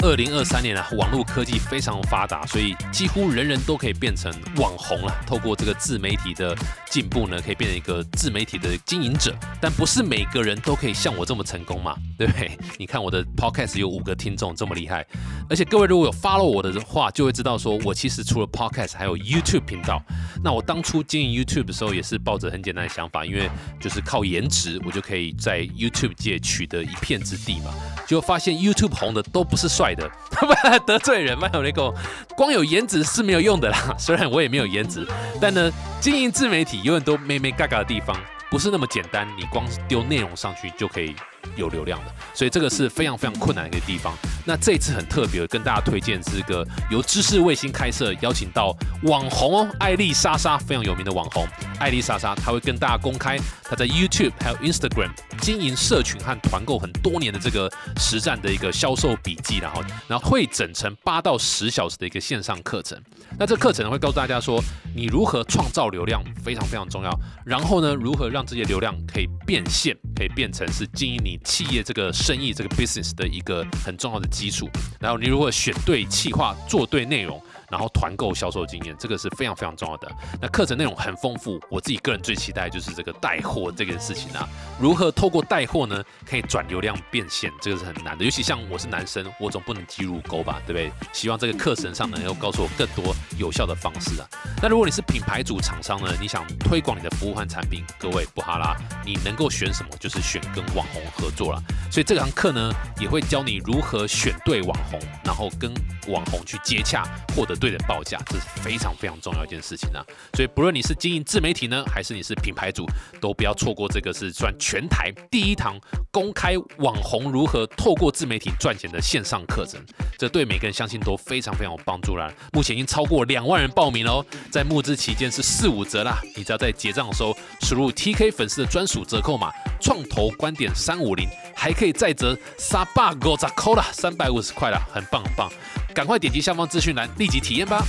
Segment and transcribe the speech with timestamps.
[0.00, 5.14] 二零二三年啊，网络科技非常发达，所以几乎人人都可以变成网红了。
[5.26, 6.56] 透过这个自媒体的
[6.90, 9.34] 进步呢，可以变成一个自媒体的经营者。
[9.60, 12.58] 但不是每个人都可以像我这么成功嘛， 对不对？
[12.78, 15.06] 你看我的 podcast 有五个听众，这么厉害。
[15.48, 20.02] 而且各位如果有 follow 我的话，就会知道说我其实除了 podcast 还有 YouTube 频道。
[20.42, 27.72] 那我当初经营 YouTube 的时候，也是抱着很简单的想法，因为就是靠颜值，我就可以在 YouTube 界取得一片之地嘛。
[28.06, 30.10] 结果发现 YouTube 红的都不是帅的，
[30.86, 31.48] 得罪人嘛。
[31.54, 31.92] 有那个
[32.36, 33.78] 光有颜值是没有用的啦。
[33.98, 35.06] 虽然我也没有颜值，
[35.40, 38.16] 但呢，经营自媒体有很多没没嘎嘎的地方，
[38.50, 39.26] 不是那么简单。
[39.36, 41.14] 你光丢内容上去就可以。
[41.56, 44.12] 有流量的，所以这个是非常非常困难的一个地方。
[44.44, 51.46] 那这次很特别，跟大家推荐是一个由知识卫星开设，邀请到网红哦，艾丽莎莎非常有名的网红
[51.80, 62.96] 艾丽莎莎，她会跟大家公开她在 YouTube 还有 Instagram 经营社群和团购很多年的这个实战的一个销售笔记，然后然后会整成八到十小时的一个线上课程。
[63.38, 64.62] 那这课程呢会告诉大家说，
[64.94, 67.10] 你如何创造流量非常非常重要，
[67.44, 71.35] 然后呢如何让这些流量可以变现，可以变成是经营你。
[71.44, 74.68] 企业这个生意这个 business 的一个很重要的基础，
[75.00, 77.40] 然后你如果选对企划，做对内容。
[77.68, 80.08] 然后团购销售经验，这个是非常非常重要的。
[80.40, 84.48] 那课程内容很丰富，我自己个人最期待就是这个带货这件事情啊。
[84.80, 88.24] 如何透过带货呢，可以转流量变现，这个是很难的。
[88.24, 90.92] 尤其像我是男生，我总不能挤乳沟吧，对不对？
[91.12, 94.28] 希望这个课程上能够告诉我更多有效的方式啊。
[94.62, 99.90] 那如果你是品牌主厂商呢，你想推广你的服务和产品，各位不哈拉，你能够选什么？
[99.98, 101.60] 就是选跟网红合作了。
[101.90, 105.74] 所以这堂课呢，也会教你如何选对网红，然后跟
[106.06, 107.02] 网红去接洽，
[107.34, 107.56] 获得。
[107.56, 110.04] 对的报价，这是非常非常重要一件事情啊！
[110.34, 112.84] 所以不论你是经营自媒体呢，还是你是品牌主，
[113.18, 119.80] 都不要错过这个是算全台第一堂公开网红如何透过自媒体赚钱的线上课程。
[120.18, 122.30] 这对每个人相信都非常非常有帮助啦。
[122.52, 126.20] 目前已经超过两万人报名喽，在募资期间是四五折啦。
[126.36, 129.50] 你只要在结账的时候输入 TK 粉丝的专属折扣码
[129.80, 135.50] “创投观点三五零”，还可以再折三百五十扣啦，三百五十块啦，很棒很棒。
[135.94, 137.84] 赶快点击下方资讯栏，立即体验吧！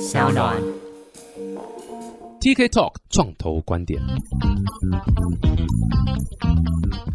[0.00, 0.56] 小暖
[2.42, 4.02] TK Talk 创投观点。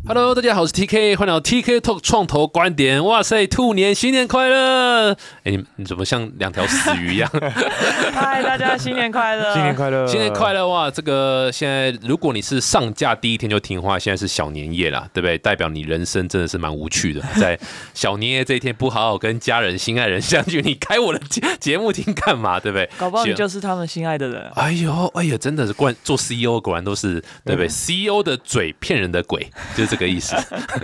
[0.08, 3.04] Hello，大家好，我是 TK，欢迎来到 TK Talk 创投观点。
[3.04, 5.12] 哇塞，兔年新年快乐！
[5.44, 7.30] 哎，你你怎么像两条死鱼一样？
[8.16, 9.54] 嗨，大家新年快乐！
[9.54, 10.08] 新年快乐！
[10.08, 10.66] 新年快乐！
[10.66, 15.38] 哇，这个现在如果你是上架第一天就听话，现在是小年夜啦，对不对？
[15.40, 17.60] 代表你人生真的是蛮无趣的， 在
[17.94, 22.62] 小年夜这一天不好好跟家人、心爱人相聚，你开我的节节目听干嘛？
[22.62, 22.90] 对不对？
[22.98, 24.50] 搞不好你就是他们心爱的人。
[24.56, 29.46] 哎呦，哎呀，真的是惯做 CEO 果然都是对不对？CEO 的嘴骗人的鬼，
[29.76, 29.98] 就是这。
[29.98, 30.36] 个意思，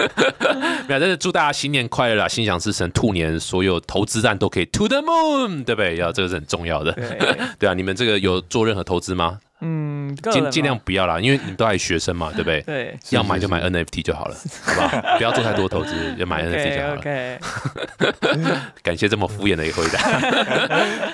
[0.90, 2.28] 没有，但是祝大家新年快乐啦！
[2.28, 5.98] 心想事成，兔年所有投资案都可以 to the moon，对不对？
[5.98, 6.92] 要这个是很重要的，
[7.60, 9.38] 对啊，你们这个有做任何投资吗？
[9.66, 12.62] 嗯，尽尽量不要啦，因为你们都还学生嘛， 对不对？
[12.62, 15.18] 对，要买就买 NFT 就好了， 好不好？
[15.18, 16.98] 不要做太多投资，就买 NFT 就好了。
[16.98, 17.40] OK，
[18.84, 20.00] 感谢这么敷衍的一个回答。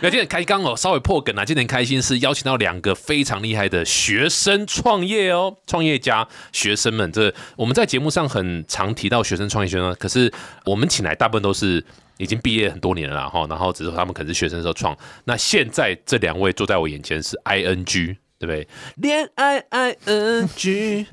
[0.01, 1.45] 那今天开刚哦，稍微破梗啊。
[1.45, 7.11] 今天开心是邀请到两个非常厉害的学生创业哦，创业家学生们。
[7.11, 10.31] 这我们在节目上很常提到学生创业学生，可是
[10.65, 11.83] 我们请来大部分都是
[12.17, 14.97] 已经毕业很多年了哈，然后只是他们可能是学生的时候创。
[15.25, 18.17] 那现在这两位坐在我眼前是 ING。
[18.39, 18.65] 对不对？
[18.95, 21.05] 恋爱 I N G，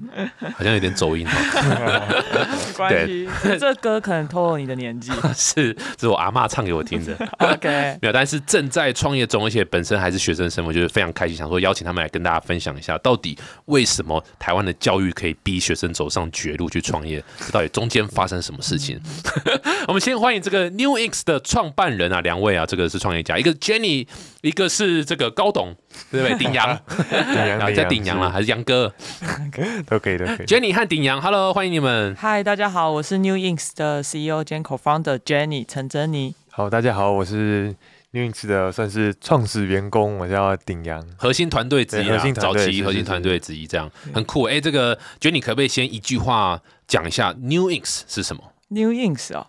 [0.57, 2.75] 好像有点走音哦。
[2.77, 3.29] 关系，
[3.59, 5.11] 这歌可能透露你的年纪。
[5.35, 7.17] 是，这是我阿妈唱给我听的。
[7.39, 7.69] OK，
[8.01, 17.21] 没有，但是正在创业中，而且本身还是学生生活，就是非常开心，想说邀请他们来跟大家分享一下，到底为什么台湾的教育可以逼学生走上绝路去创业？
[17.51, 19.01] 到底中间发生什么事情？
[19.89, 24.07] 我们先欢迎这个 New X 的创办人啊，两位啊，这个是创业家，一个 Jenny，
[24.43, 25.75] 一个是这个高董，
[26.13, 26.37] 对不对？
[27.23, 27.75] 顶阳。
[27.75, 28.93] 在顶阳了，还是杨哥？
[29.87, 30.47] 都可以，都可以。
[30.47, 32.15] Jenny 和顶阳，Hello，欢迎你们。
[32.17, 36.35] Hi，大家好，我是 New Inks 的 CEO 兼 Co-founder Jenny 陈珍妮。
[36.51, 37.75] 好，大家好，我是
[38.13, 44.45] New Inks 的算是创始员工，我叫顶阳，核心团队之一啊，早期核心团队之一，这样很酷。
[44.45, 49.47] 哎，这个 Jenny 可不可以先一句话讲一下 New Inks 是什么？New Inks 哦。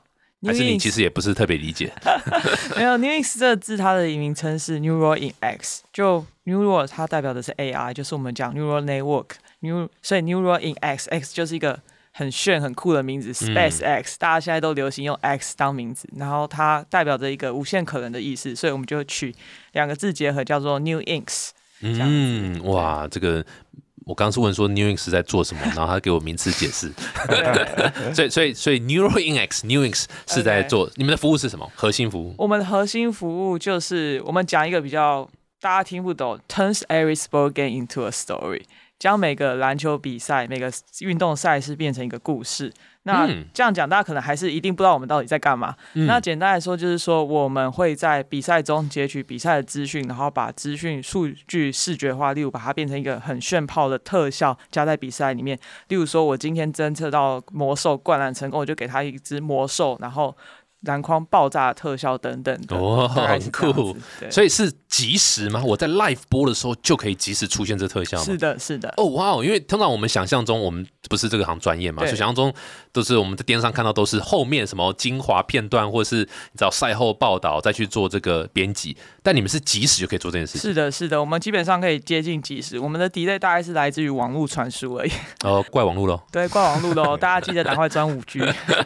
[0.48, 1.92] 还是你其实也不是特别理解。
[2.76, 11.80] 没有，New X 这个字它的名称是 Neural in X，就 Neural 它代表的是 AI，就是我们讲 Neural Network，New，所以 Neural in X，X 就是一个
[12.12, 19.36] 很炫很酷的名字，Space X，大家现在都流行用 X 当名字，然后它代表着一个无限可能的意思，所以我们就取
[19.74, 21.50] 两个字结合叫做 New Inks。
[21.82, 23.46] 嗯，哇，这个。
[24.08, 26.90] 我刚刚是问说，Newinx 在做什么，然后他给我名词解释，
[28.16, 31.70] 所以所以所以，Neuroinx、Newinx 是在做你们的服务是什么？
[31.76, 32.34] 核心服务？
[32.38, 38.62] 我们的核心服务就是我们讲一个比较大家听不懂，turns every sport game into a story，
[38.98, 40.72] 将每个篮球比赛、每个
[41.02, 42.74] 运动赛事变成一个故事。
[43.08, 45.74] 那嗯这样讲，大家可能还是一定不知道我们到底在干嘛。
[45.94, 55.58] 嗯那简单来说，就是说我们会在比赛中截取比赛的资讯，然后把资讯数据视觉化，例如把它变成一个很炫炮的特效加在比赛里面。
[55.88, 60.36] 例如说，我今天侦测到魔兽灌篮成功，我就给他一只魔兽，然后
[60.82, 62.76] 篮筐爆炸特效等等的。
[62.78, 63.98] 哦大概是这样酷
[64.30, 65.64] 所以是即时吗？
[65.64, 68.24] 我在 live 播的时候就可以即时出现这特效吗？
[68.24, 68.94] 是的，是的。
[68.98, 69.44] 哦，哇哦！
[69.44, 72.54] 因为通常我们想象中，我们不是这个行专业嘛，就想象中
[72.98, 80.62] 都是我们在电视上看到都是后面什么精华片段，或是你知道赛后报道再去做这个编辑，但你们是即时就可以做这件事情。
[80.62, 82.80] 是的，是的，我们基本上可以接近即时。
[82.80, 85.12] 我们的 delay 大概是来自于网络传输而已，
[85.46, 86.20] 哦，怪网络喽。
[86.32, 88.42] 对，怪网络的哦，大家记得赶快装五 G。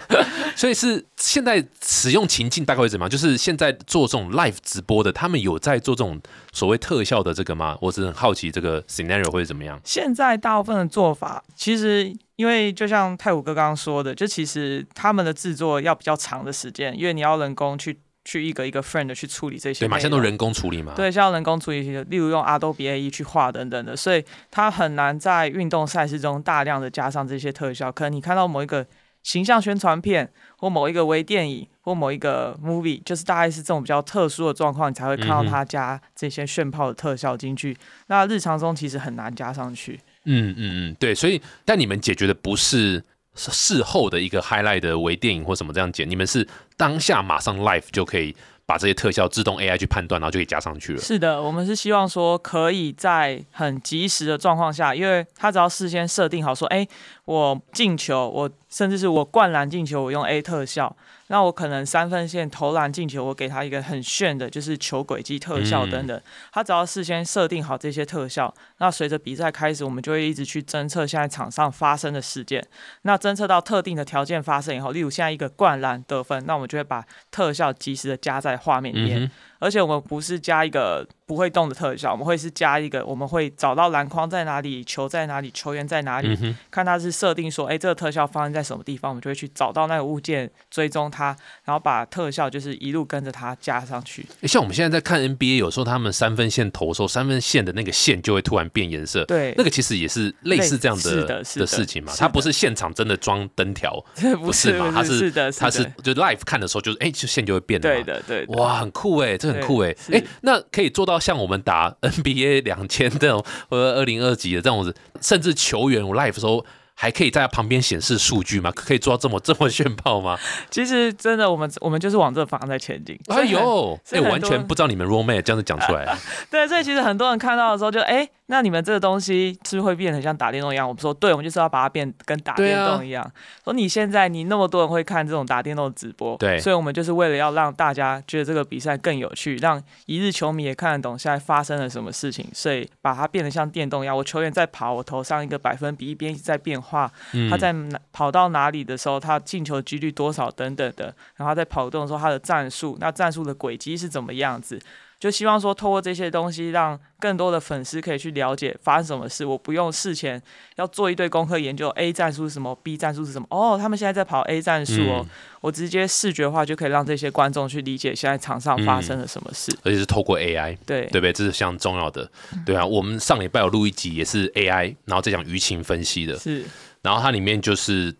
[0.55, 3.09] 所以是现在使用情境大概会怎么样？
[3.09, 6.19] 就是现在做这种 live 直播的，他们有在做这种
[6.51, 7.77] 所谓特效的这个吗？
[7.81, 9.79] 我只是很好奇这个 scenario 会是怎么样。
[9.83, 19.97] 现在大部分的做法，其实因为就像泰武哥刚刚说的，就其实他们的制作要比较长的时间，因为你要人工去去一个一个 frame 的去处理这些对嘛？
[19.97, 27.91] 现在都人工处理嘛。，对，像人工处理例如用 Adobe AE 去画等等的，所以它很难在运动赛事中大量的加上这些特效。
[27.91, 28.85] 可能你看到某一个
[29.23, 37.75] 形象宣传片，或某一个微电影，或某一个 movie，就是大概是这种比较特殊的状况，你才会看到嗯哼它加这些炫炮的特效进去。
[38.07, 39.99] 那日常中其实很难加上去。
[40.25, 41.15] 嗯嗯嗯，对。
[41.15, 43.03] 所以，但你们解决的不是
[43.35, 46.47] 事后的一个 highlight 的微电影或什么这样剪，你们是
[46.77, 48.35] 当下马上 live 就可以
[48.65, 51.01] 把这些特效自动 AI 去判断，然后就可以加上去了。
[51.01, 56.87] 是的，我们是希望说可以在很及时的状况下，因为他只要事先设定好说，哎，
[57.25, 60.95] 我进球，我甚至是我灌篮进球，我用 A 特效，
[61.31, 66.21] 那我可能三分线投篮进球，我给他一个很炫的，就是球轨迹特效等等。
[66.51, 72.61] 他只要事先设定好这些特效，那随着比赛开始，我们就会一直去侦测现在场上发生的事件。
[73.03, 79.31] 那侦测到特定的条件发生以后，例如现在一个灌篮得分，那我们就会把特效及时的加在画面里面。
[79.61, 91.27] 而且我们不是加一个不会动的特效，我们会是加一个，我们会找到篮筐在哪里，球在哪里，球员在哪里，嗯，看他是设定说，哎，这个特效发生在什么地方，我们就会去找到那个物件，追踪它，
[91.63, 94.25] 然后把特效就是一路跟着它加上去。
[94.41, 99.23] 诶像我们现在在看 NBA，有时候他们三分线投的时候，三分线的那个线就会突然变颜色。
[99.25, 107.87] 对，那个其实也是类似这样类是的的是的事情嘛，是的它不是现场真的装灯条，不 不是不是嘛它是是的，它是就 live 看的时候就是哎，就线就会变的。
[107.87, 108.57] 对的对的。
[108.57, 116.65] 哇，很酷哎，这很酷哎欸，哎是，那可以做到像我们打 NBA 两千这种或者二零二级的这种子，甚至球员我 life 时候
[117.01, 118.71] 还可以在旁边显示数据吗？
[118.75, 120.37] 可以做到这么这么炫炮吗？
[120.69, 123.19] 其实真的，我们我们就是往这方向在前进。
[123.29, 126.15] 哎呦，哎，完全不知道你们 roadmap 这样子讲出来，
[126.51, 130.87] 对，所以其实很多人看到的时候就，哎，那你们这个东西是不是会变得很像打电动一样？
[130.87, 133.27] 我们说，对，我们就是要把它变跟打电动一样。
[133.63, 144.15] 说你现在你那么多人会看这种打电动的直播，对所以我们就是为了要让大家觉得这个比赛更有趣，让一日球迷也看得懂现在发生了什么事情，所以把它变得像电动一样。
[144.15, 146.90] 我球员在跑，我头上一个百分比，一边一直在变化，
[147.33, 151.05] 嗯他在哪跑到哪里的时候，他进球几率多少等等的，
[151.35, 154.79] 然后他在跑动的时候他的战术，那战术的轨迹是怎么样子？
[155.21, 159.45] 就希望说，透过这些东西，让更多的粉丝可以去了解发生什么事。
[159.45, 160.41] 我不用事前
[160.77, 163.47] 要做一堆功课研究 A 战术是什么，B 战术是什么。
[163.51, 165.29] 哦，他们现在在跑 A 战术哦，嗯
[165.61, 169.71] 我直接视觉化就可以让这些观众去理解现在场上发生了什么事。
[169.83, 171.31] 而且是透过 AI，对对不对？
[171.31, 172.27] 这是非常重要的，
[172.65, 172.83] 对啊。
[172.83, 176.65] 我们上礼拜有录一集也是 AI，然后再讲舆情分析的，是
[177.03, 178.11] 然后它里面就是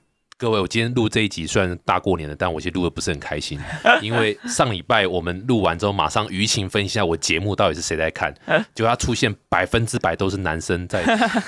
[0.42, 3.60] 各位，我今天录这一集虽然大过年的，但我其实录的不是很开心，
[4.02, 8.34] 因为上礼拜我们录完之后，马上舆情分析一下我节目到底是谁在看，
[8.74, 11.04] 结果他出现百分之百都是男生在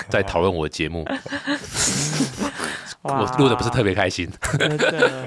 [0.08, 1.04] 在讨论我的节目，
[3.04, 4.28] 我录的不是特别开心。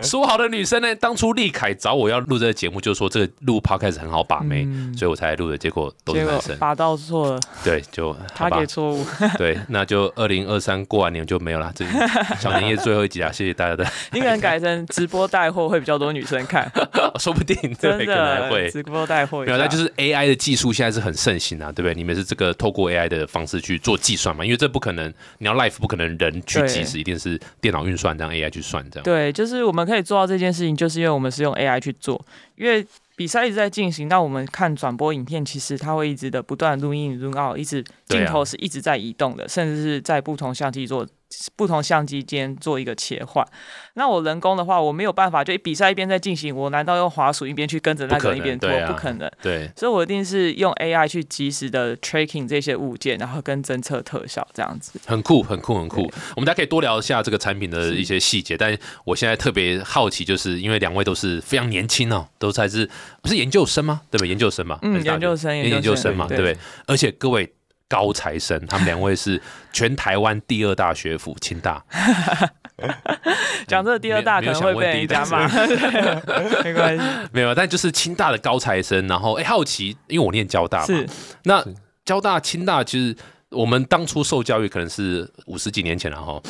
[0.03, 0.96] 说好的女生呢？
[0.96, 6.48] 当初丽凯找我要录这个节目，就说这个录 podcast 很好把妹，嗯所以我才录的，结果都是男生。
[6.50, 8.67] 果拔到错了，对，就他给。
[8.67, 9.05] 错误，
[9.38, 11.72] 对，那就二零二三过完年就没有了。
[11.74, 11.86] 这
[12.38, 16.69] 小年夜最后一集啊，谢谢大家的，你可能改成直播带货会比较多女生看，
[17.17, 18.69] 说不定真对，可能会。
[18.69, 21.96] 直播带货一没有，那就是 AI 的技术现在是很盛行啊，对不对？
[21.96, 24.43] 你们是这个透过 AI 的方式去做计算嘛？
[24.43, 29.03] 因为这不可能，你要 life 不可能人去对计时，一定是电脑运算，让 AI 去算这样。
[29.03, 32.86] 对，就是我们可以做到这件事情，就是因为我们是用 AI 去做，因为
[33.17, 41.05] 比赛一直在进行，那我们看转播影片，其实它会一直的不断录音、录 out，一直镜头是一直在移动的，甚至是在不同相机做
[41.55, 43.46] 不同相机间做一个切换。
[43.93, 48.69] 那我人工的话，我没有办法，就比赛一边在进行，我难道用滑鼠一边去跟着那个一边做？
[48.69, 49.29] 对啊不可能。
[49.41, 55.00] 对，所以我一定是用 AI 去及时的 tracking 这些物件，然后跟侦测特效这样子。
[55.05, 56.01] 很酷，很酷，很酷。
[56.36, 62.89] 我们大家可以多聊一下这个产品的一些细节，但我现在特别好奇，就是因为两位都是非常年轻哦，都才是
[63.22, 64.01] 不是研究生吗？
[64.12, 64.25] 对吧？
[64.25, 66.63] 研究生嘛，嗯研究生研研究生生嘛，对对不对？
[66.86, 67.51] 而且各位
[67.89, 69.41] 高材生，他们两位是
[69.72, 71.84] 全台湾第二大学府，清大。
[73.67, 75.48] 讲这个第二大可能会被人家骂，
[76.63, 77.03] 没关系。
[77.32, 81.08] 没有，但就是清大的高材生，然后哎，好奇，因为我念交大嘛，是
[81.44, 81.65] 那
[82.06, 83.15] 交大、清大其实
[83.51, 86.41] 我们当初受教育可能是五十几年前了哈，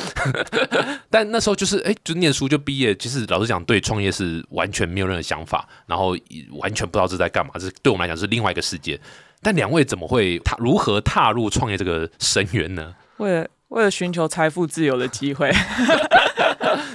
[1.08, 6.16] 但那时候就是哎，就念书就毕业，其实老实讲，对创业是完全没有任何想法，然后
[6.58, 9.00] 完全不知道这在干嘛，这对我们来讲是另外一个世界。
[9.40, 12.92] 但两位怎么会踏如何踏入创业这个深渊呢？
[13.18, 15.52] 为了为了寻求财富自由的机会，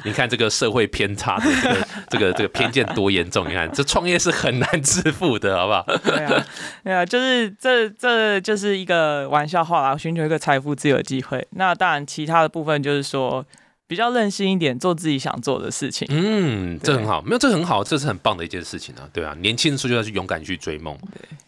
[0.04, 3.48] 你看这个社会偏差的这个这个这个偏见多严重？
[3.48, 5.84] 你看这创业是很难致富的，好不好？
[6.04, 6.46] 对啊，
[6.84, 11.46] 对啊，就是这这就是一个玩笑话啦，寻求一个财富自由的机会。
[11.52, 13.46] 那当然，其他的部分就是说
[13.94, 16.08] 比较任性一点，做自己想做的事情。
[16.10, 20.98] 嗯，这很好，没有这很好，这是很棒的一件事情啊，对啊，年轻的时候就要去勇敢去追梦，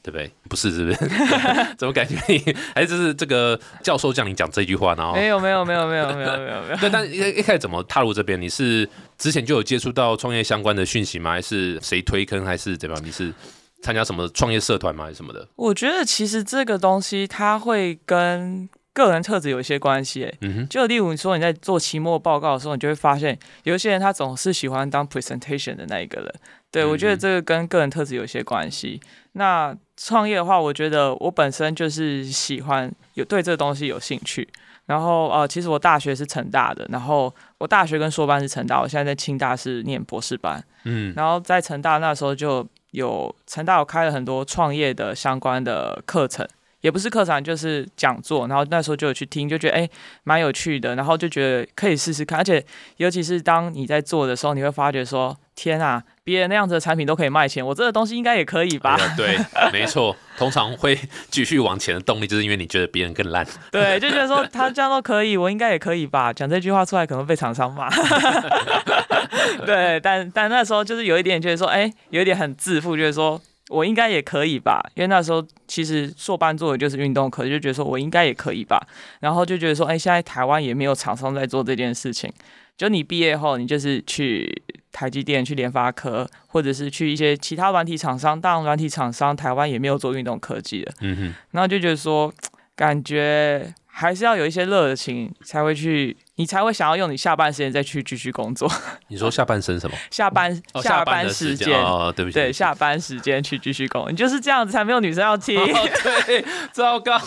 [0.03, 0.31] 对不对？
[0.47, 1.09] 不是，是不是？
[1.75, 8.39] 怎么感觉你还是就是这个教授叫你讲这句话，然后没有没有没有没有没有没有没有，对，但一一开始怎么踏入这边？
[8.39, 8.87] 你是
[9.17, 11.31] 之前就有接触到创业相关的讯息吗？
[11.31, 12.45] 还是谁推坑？
[12.45, 13.03] 还是怎么样？
[13.03, 13.33] 你是
[13.81, 15.05] 参加什么创业社团吗？
[15.05, 15.47] 还是什么的？
[15.55, 20.33] 我觉得其实这个东西它会跟个人特质有一些关系。
[20.69, 26.33] 就例如你说你在做期末报告的时候，你就会发现有一些人他总是喜欢当 presentation 的那一个人。
[26.71, 28.99] 对，我觉得嗯这个跟个人特质有一些关系。
[29.33, 34.47] 那创业的话，我觉得我本身就是喜欢有对这个东西有兴趣。
[34.85, 40.63] 然后呃，其实我大学是成大的，然后我大学跟硕班是成大，我现在在清大是念博士班。
[40.83, 46.47] 嗯然后在成大那时候就有成大有开了很多创业的相关的课程，
[46.85, 49.89] 也不是课程就是讲座，然后那时候就有去听，就觉得哎
[50.23, 52.63] 蛮有趣的，然后就觉得可以试试看，而且
[52.97, 58.97] 尤其是当你在做的时候，你会发觉说天啊，别人那样子的产品都可以卖钱，我这个东西应该也可以吧？
[58.99, 59.35] 呃对，
[59.73, 60.95] 没错，通常会
[61.31, 63.43] 继续往前的动力，就是因为你觉得别人更烂。
[63.71, 66.31] 对，就觉得说他这样都可以，我应该也可以吧？
[66.31, 67.89] 讲这句话出来可能被厂商骂。
[69.65, 74.79] 对，但但那时候就是有一点觉得说，哎、有一点很自负，觉得说我应该也可以吧？
[74.95, 78.79] 因为那时候其实硕班做的就是运动课，就觉得说我应该也可以吧。
[79.19, 82.31] 然后就觉得说，哎、现在台湾也没有厂商在做这件事情。
[82.77, 88.39] 就你毕业后，你就是去台积电、去联发科，或者是去一些其他软体厂商。
[88.39, 90.93] 当然，软体厂商台湾也没有做运动科技的。
[90.99, 92.33] 嗯哼，然后就觉得说，
[92.75, 98.69] 感觉还是要有一些热情，才会去，你才会想要用你下班时间再去继续工作。
[99.07, 99.97] 你说下半身什么？
[100.11, 105.59] 下班、哦，下班的时间，哦，对不起，对，下班时间去继续工作，你就是这样子才没有女生要听。
[105.59, 105.89] 哦，
[106.25, 107.19] 对， 糟糕，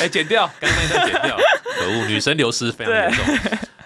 [0.00, 3.24] 哎，剪掉，刚刚那段剪掉，可恶，女生流失非常严重。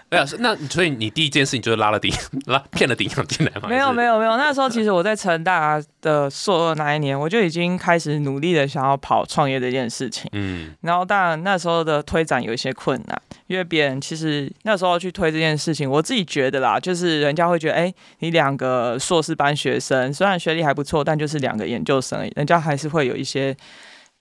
[0.09, 2.13] 对啊，是那所以你第一件事情就是拉了顶，
[2.47, 3.69] 拉骗了顶养进来吗？
[3.69, 10.31] 没有没有，有没有，那时候其实我在成大的硕二那一年，我就已经开始努力的想要跑创业这件事情。
[10.33, 23.57] 嗯然后当然那时候的推展有一些困难，因为别人其实那时候去推这件事情，我自己觉得啦，就是人家会觉得，哎，你两个硕士班学生，虽然学历还不错，但就是两个研究生而已，人家还是会有一些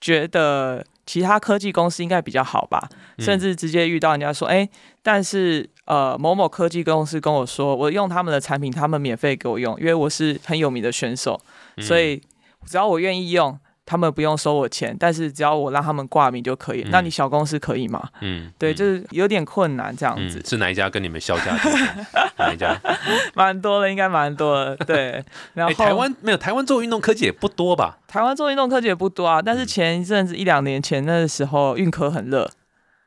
[0.01, 2.89] 觉得其他科技公司应该比较好吧，
[3.19, 4.67] 甚至直接遇到人家说，哎，
[5.05, 11.39] 但是呃某某科技公司跟我说，我用他们的产品，他们免费给我用，因为我是很有名的选手，
[11.77, 12.19] 所以
[12.65, 13.59] 只要我愿意用。
[13.87, 16.81] 他们不用收我钱，但是只要我让他们挂名就可以。
[16.81, 18.01] 嗯那你小公司可以吗？
[18.21, 21.55] 嗯，对，嗯就是有点困难这样子，嗯是哪一家跟你们销价？
[22.39, 22.75] 哪一家？
[23.35, 24.75] 蛮多的，应该蛮多的。
[24.77, 27.99] 对， 然哎，后台湾没有，台湾做运动科技也不多吧？
[28.07, 32.49] 台湾做运动科技也不多啊，但是前一阵子一两年前那时候运科很热，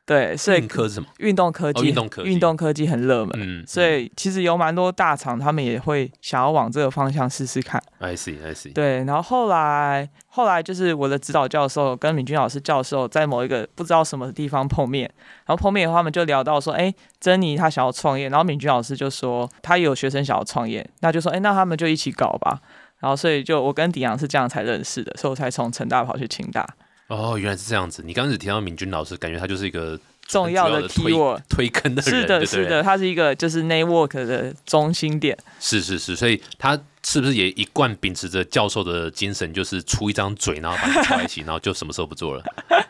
[0.09, 1.07] 对，所以运科是什么？
[1.19, 3.31] 运动科技、哦运动科技运动科技很热门。
[3.35, 7.79] 嗯，所以其实有蛮多大厂，他们也会想要往这个方向试试看。
[7.99, 8.73] I see I see。
[8.73, 15.03] 对，然后后来后来就是我的指导教授跟敏君老师教授在某一个不知道什么地方碰面，
[15.45, 22.59] 然后碰面以后他们就聊到说，哎，珍妮她想要创业，然后敏君老师就说他也有学生想要创业，那就说，哎，那他们就一起搞吧。
[22.97, 26.67] 然后所以就我跟迪阳是这样才认识的，所以我才从成大跑去清大。
[27.09, 28.01] 哦，原来是这样子。
[28.05, 35.37] 你刚开始提到敏君老师，感觉他就是一个重要的很主要 keyword 推坑的人，是的，是的，他是一个就是 network 的中心点。
[35.59, 42.43] 是是是，所以他是不是也一贯秉持着教授的精神，就是出一张嘴，然后把你凑在一起， 然后就什么时候不做了？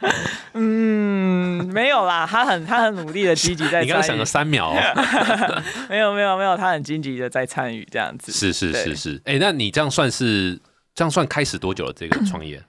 [0.53, 8.33] 嗯，没有啦，他很他很努力的积极在 你刚刚想了，三秒、哦，没有没有没有，他很积极的在参与这样子。
[8.33, 10.59] 是是是是，哎、那你这样算是
[10.93, 11.93] 这样算开始多久了？
[11.93, 12.61] 这个创业？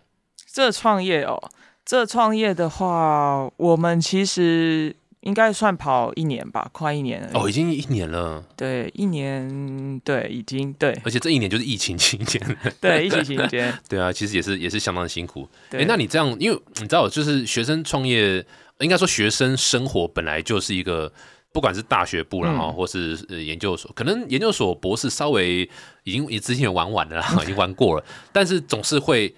[0.61, 1.41] 这创业哦，
[1.87, 7.31] 这创业的话，我们其实应该算跑一年吧，快一年了。
[7.33, 10.93] 哦，已经一年了，对，一年，对，已经对。
[11.03, 12.39] 而且这一年就是疫情期间，
[12.79, 15.49] 对，疫情期间， 对啊，其实也是也是相当辛苦。
[15.71, 18.45] 哎、那你这样，因为你知道，就是学生创业，
[18.81, 21.11] 应该说学生生活本来就是一个，
[21.53, 22.73] 不管是大学部啦，哈、嗯。
[22.75, 25.69] 或是呃研究所，可能研究所博士稍微
[26.05, 29.35] 已经也之前也玩完了啦， 已经玩过了，但是总是会，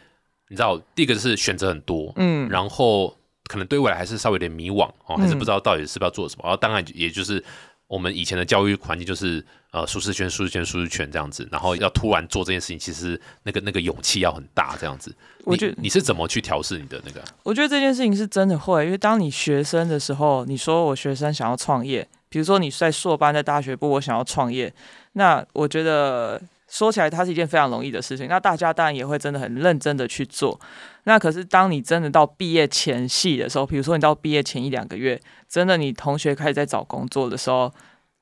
[0.52, 6.42] 你知道，第一个是选择很多，嗯，然后可能对未来还是稍微有点迷惘哦，还是嗯不知道到底是不是要做什么。
[6.44, 7.42] 然后当然也就是
[7.86, 15.14] 我们以前的教育环境就是呃舒适圈、舒适圈、舒适圈这样子，然后要突然做这件事情，其实那个那个勇气要很大这样子。
[15.44, 17.24] 我觉得你你是怎么去调试你的那个？
[17.44, 24.70] 我觉得这件事情是真的会，因为当你学生的时候，你说我学生想要创业，比如说你在硕班在大学部，我想要创业，
[25.14, 26.40] 那我觉得
[26.72, 28.26] 说起来它是一件非常容易的事情。
[28.28, 30.58] 那大家当然也会真的很认真的去做。
[31.04, 37.70] 那可是当你真的到毕业前夕的时候，比如说你到毕业前一两个月，真的你同学开始在找工作的时候，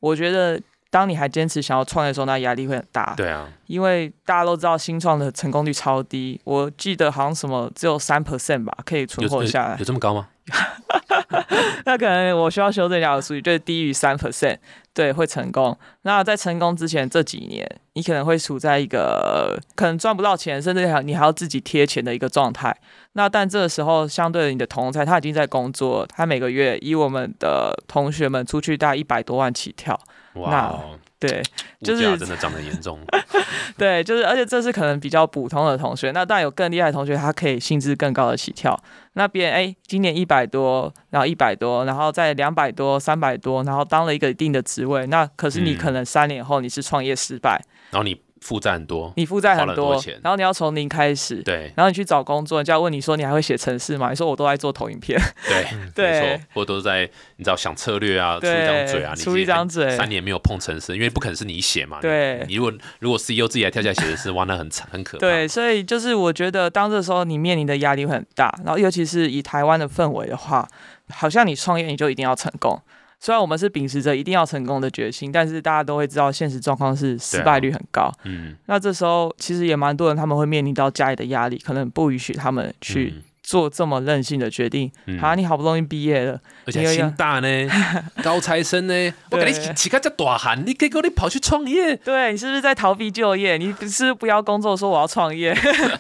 [0.01, 3.15] 我觉得当你还坚持想要创业的时候，那压力会很大。
[3.17, 9.79] 对啊，因为大家都知道新创的成功率超低，我记得好像什么只有三 percent 吧，可以存活下来有。
[9.79, 10.27] 有这么高吗？
[11.85, 14.59] 那可能我需要修正一下我的数据，就是低于三 percent，
[14.93, 15.77] 对，会成功。
[16.03, 22.77] 那在成功之前这几年，你可能会处在一个可能赚不到钱，甚至还你还要自己贴钱的一个状态。
[23.13, 29.99] 那但这个时候，相对的你的同才他已经在工作，他每个月以我们的同学们出去大概一百多万起跳，
[30.35, 31.43] 哇哦，对，
[31.81, 32.99] 物就是价真的涨得严重。
[33.77, 38.79] 对，就是，而且这是可能比较普通的同学，那当然有更厉害的同学，他可以薪资更高的起跳。
[39.13, 51.43] 那别人哎，今年一百多，然后一百多，然后再两百多、三百多，然后当了一个一定的职位，那可是你嗯可能三年后你是创业失败，然后你负债很多，你负债很多，多钱然后你要从零开始。
[51.43, 54.11] 对然后你去找工作，人家问你说你还会写程式吗？
[54.11, 61.99] 你说我都在做投影片，对对 没错，或者都是在你知道想策略啊，出一张嘴啊，你出一张嘴三年没有碰程式，因为不可能是你写嘛。
[62.01, 65.21] 对你如果如果 CEO 自己来跳下来写的是， 哇，那很惨很可怕。
[65.21, 70.67] 对，所以就是我觉得当这时候你面临的压力会很大，然后尤其是以台湾的氛围的话，
[71.11, 72.81] 好像你创业你就一定要成功。
[73.21, 78.11] 虽然我们是秉持着一定要成功的决心，但是大家都会知道现实状况是失败率很高。
[78.25, 84.91] 嗯，那这时候其实也蛮多人他们会面临到家里的压力，可能不允许他们去嗯做这么任性的决定。
[85.05, 87.49] 嗯啊，你好不容易毕业了，而且还清大呢，
[88.25, 93.59] 高材生呢，我给你对起个这大汉，你结果你跑去创业，对你是不是在逃避就业？
[93.59, 95.55] 你不是不要工作，说我要创业？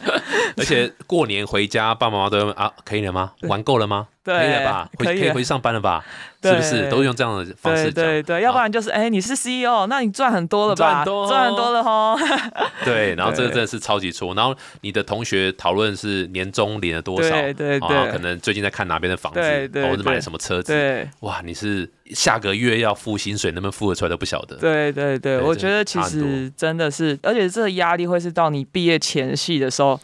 [0.56, 3.32] 而且过年回家，爸爸妈妈都会问啊，可以了吗？
[3.42, 4.08] 玩够了吗？
[4.22, 4.88] 对可以了吧？
[4.98, 6.04] 回可以回去上班了吧？
[6.42, 6.88] 是不是？
[6.90, 8.04] 都是用这样的方式讲。
[8.04, 10.76] 对对对，要不然就是哎、你是 CEO，那你赚很多了吧？
[10.76, 12.18] 赚很多哦赚很多了吼。
[12.84, 14.34] 对，然后这个真的是超级错。
[14.34, 24.56] 然后你的同学讨论是年终领了多少，对对啊，对可能最近在看哪边的房子，或者买了什么车子，对哇，你是下个月要付薪水，能不能付得出来都不晓得。
[24.56, 30.00] 对对对，我觉得其实真的是，而且这个压力会是到你毕业前夕的时候，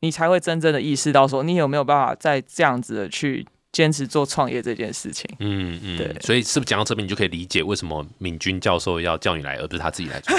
[0.00, 5.28] 你才会真正的意识到说，你有没有办法再这样子的去坚持做创业这件事情。
[5.40, 10.36] 嗯嗯，对所以是不是讲到这边，你就可以理解为什么敏君教授要叫你来，而不是他自己来做，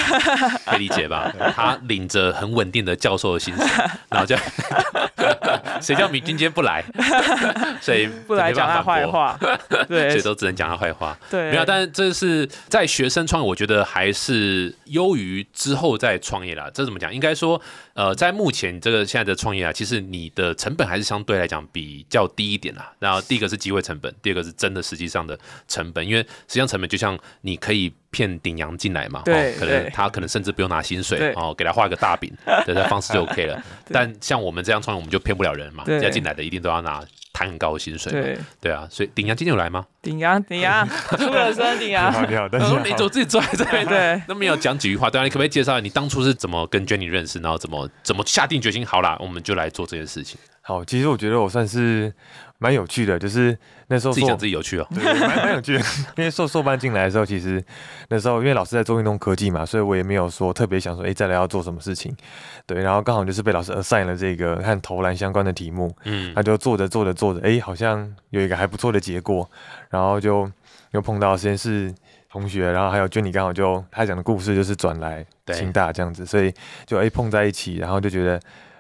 [0.66, 1.32] 可以理解吧？
[1.56, 3.66] 他领着很稳定的教授的薪水，
[4.10, 4.36] 然后叫
[5.82, 6.84] 谁叫敏君今天不来，
[7.82, 9.38] 所以不来讲他坏，话，
[9.70, 11.18] 所对谁都只能讲他坏话。
[11.30, 16.70] 对，没有，但是这是在学生创业，我觉得还是优于之后再创业啦。
[16.74, 17.14] 这怎么讲？
[17.14, 17.62] 应该说，
[17.94, 22.92] 呃，在目前这个现在的创业啊，其实你的成本还是相对来讲比较低一点啦。
[23.00, 25.38] 然后第一个是机会成本，第二个是真的实际上的
[25.68, 33.62] 成本，因为实际上成本就像你可以骗顶阳进来嘛，对哦，可能他可能甚至不用拿薪水对哦，给他画一个大饼 的这方式就 OK 了。
[33.92, 39.86] 但像我们这样创业，我们就骗不了人嘛，对要进来的一定都要拿谈很高的薪水嘛，对，对啊，所以顶阳今天有来吗？
[40.02, 42.94] 顶阳顶阳， 出了声顶你好， 阳，你好，你。
[42.94, 52.14] 走自己坐在这边，对那没有讲几句话，对啊，你可不可以介绍你当初是怎么跟 Jenny 认识，然后怎么怎么下定决心，好啦，我们就来做这件事情，好，其实我觉得我算是
[52.60, 54.86] 蛮有趣的，就是那时候自己讲自己有趣哦。
[54.94, 55.80] 对，蛮蛮有趣的。
[56.18, 57.64] 因为硕硕班进来的时候，其实
[58.10, 62.16] 那时候因为老师在做运动科技嘛，所以我也没有说特别想说，哎、再来要做什么事情。
[62.66, 69.50] 对，然后刚好就是被老师 assign 了这个和投篮相关的题目，嗯他就做着做着做着，哎、好像有一个还不错的结果，
[69.90, 70.52] 然后就
[70.92, 71.94] 又碰到实验室
[72.30, 76.54] 同学，然后还有娟你刚好就他讲的故事就是转来清大这样子，所以
[76.86, 78.40] 就哎、碰在一起，然后就觉得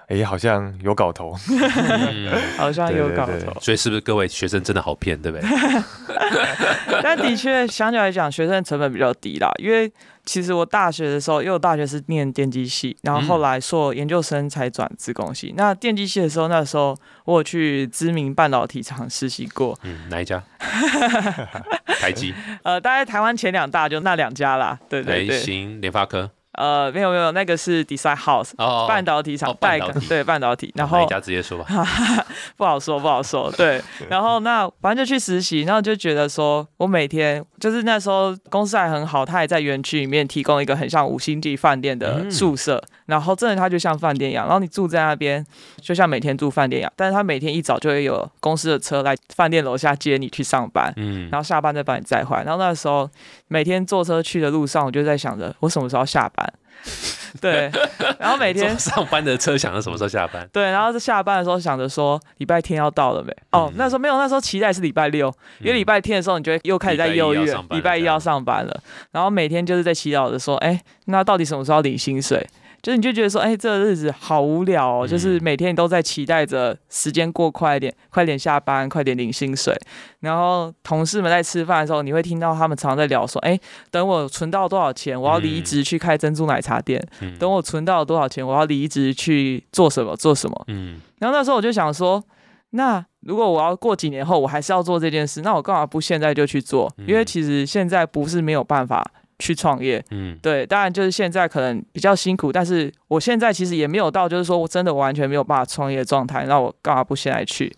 [0.09, 3.59] 哎、好像有搞头，嗯， 好像有搞对对对头。
[3.61, 5.47] 所以是不是各位学生真的好骗，对不对？
[7.03, 9.51] 但的确，相较来讲，学生成本比较低啦。
[9.59, 9.91] 因为
[10.25, 15.53] 其实我大学的时候，因为我大学是念电机系，然后后来硕研究生才转自工系。
[15.55, 20.41] 那电机系的时候，那时候我有去知名半导体厂实习过，嗯，哪一家？
[22.01, 24.79] 台积、呃，大概台湾前两大就那两家啦。
[24.89, 26.31] 对对台对，新、联发科。
[26.59, 28.51] 呃，没有没有，那个是 Design House。
[28.57, 31.65] 哦，半导体厂哦半代工导体对半导体，然哪一后家直接说吧。
[32.57, 33.49] 不好说，不好说。
[33.53, 45.43] 对， 然后那反正就去实习，然后就觉得说，我每天就是那时候公司还很好，他也在园区里面提供一个很像五星级饭店的嗯宿舍，然后真的它就像饭店一样，然后你住在那边，
[45.81, 50.93] 就像每天住饭店一样，但是他每天一早就会有公司的车来饭店楼下接你去上班。
[50.95, 53.09] 嗯，然后下班再把你载回来，然后那时候
[53.47, 56.53] 每天坐车去的路上，我就在想着我什么时候下班，
[57.41, 57.71] 对，
[58.19, 60.47] 然后每天 上班的车想着什么时候下班？
[60.53, 63.31] 对，然后在下班的时候想着说礼拜天要到了没？
[63.51, 72.45] 哦嗯，那时候没有，那时候期待是礼拜六，因为礼拜天的时候你就会又开始在犹豫了，礼礼拜一要拜一要上班了，然后每天就是在祈祷着说，哎，那到底什么时候领薪水？
[72.81, 79.77] 就是你就觉得说，哎，这个日子好无聊哦，就是嗯每天你都在期待着时间过快一点，快点下班，快点领薪水。
[80.21, 83.59] 然后同事们在吃饭的时候，你会听到他们常常在聊说，哎，
[83.91, 87.05] 等我存到多少钱，我要离嗯职去开珍珠奶茶店。
[87.21, 90.65] 嗯等我存到多少钱，我要离职去做什么做什么。
[90.67, 92.23] 嗯然后那时候我就想说，
[92.71, 96.89] 那如果我要过几年后我还是要做这件事，那我干嘛不现在就去做？
[97.05, 99.05] 因为嗯其实现在不是没有办法
[99.39, 107.73] 去创业，嗯对，当然就是现在可能比较辛苦，但是我现在其实也没有到就是说我真的完全没有办法创业的状态，那我干嘛不现在去？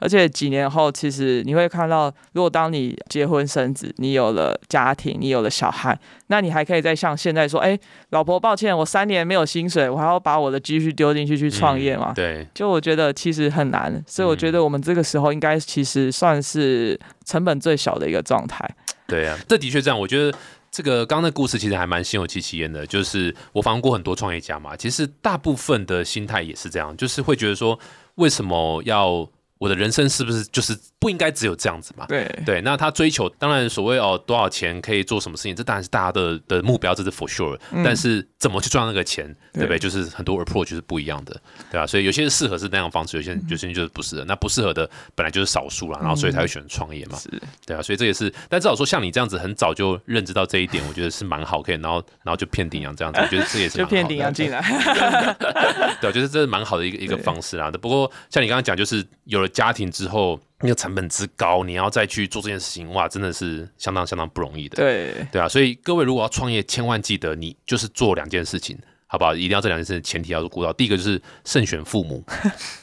[0.00, 7.78] 而且几年后，其实你会看到，如果当你结婚生子，你有了家庭，你有了小孩，那你还可以再像现在说，哎，
[8.10, 12.12] 老婆，抱歉，我三年没有薪水，我还要把我的积蓄丢进去去创业嘛？
[12.12, 18.68] 嗯对，就我觉得其实很难，所以我觉得我们这个时候应该其实算是成本最小的一个状态。
[19.06, 19.98] 对啊，这的确这样。
[19.98, 20.36] 我觉得
[20.74, 27.78] 这个刚刚的故事其实还蛮心有戚戚焉的，就是我访问过很多创业家嘛，其实大部分的心态也是这样，就是会觉得说，
[28.16, 29.30] 为什么要
[29.64, 32.04] 我的人生是不是就是不应该只有这样子嘛？
[32.06, 39.24] 对，对，那他追求当然所谓哦多少钱可以做什么事情，这当然是大家的的目标，这是 for sure、但是怎么去赚那个钱，
[39.54, 39.78] 对不对？
[39.78, 41.34] 就是很多 approach 是不一样的，
[41.70, 44.24] 对吧、所以有些人适合是那样的方式，有些人有些人就是不适合。
[44.26, 47.30] 那不适合的本来就是少数啦，然后所以才会选择创业嘛，是
[47.64, 47.80] 对啊。
[47.80, 54.60] 所以这也是，但至少说像你这样子很早就认知到这一点，我觉得是蛮好，可以然后然后就骗顶阳这样子，我觉得这也是就骗顶阳进来。
[56.00, 57.70] 对，我觉得这是蛮好的一个一个方式啦。
[57.70, 64.76] 不过像你刚刚讲，就是有了家庭之后，那个成本之高，你要再去做这件事情，哇，真的是相当相当不容易的。
[64.76, 68.76] 对，对啊，所以各位如果要创业，千万记得你就是做两件事情。
[69.06, 69.32] 好不好？
[69.32, 70.72] 一定要这两件事情前提要顾到。
[70.72, 72.24] 第一个就是慎选父母，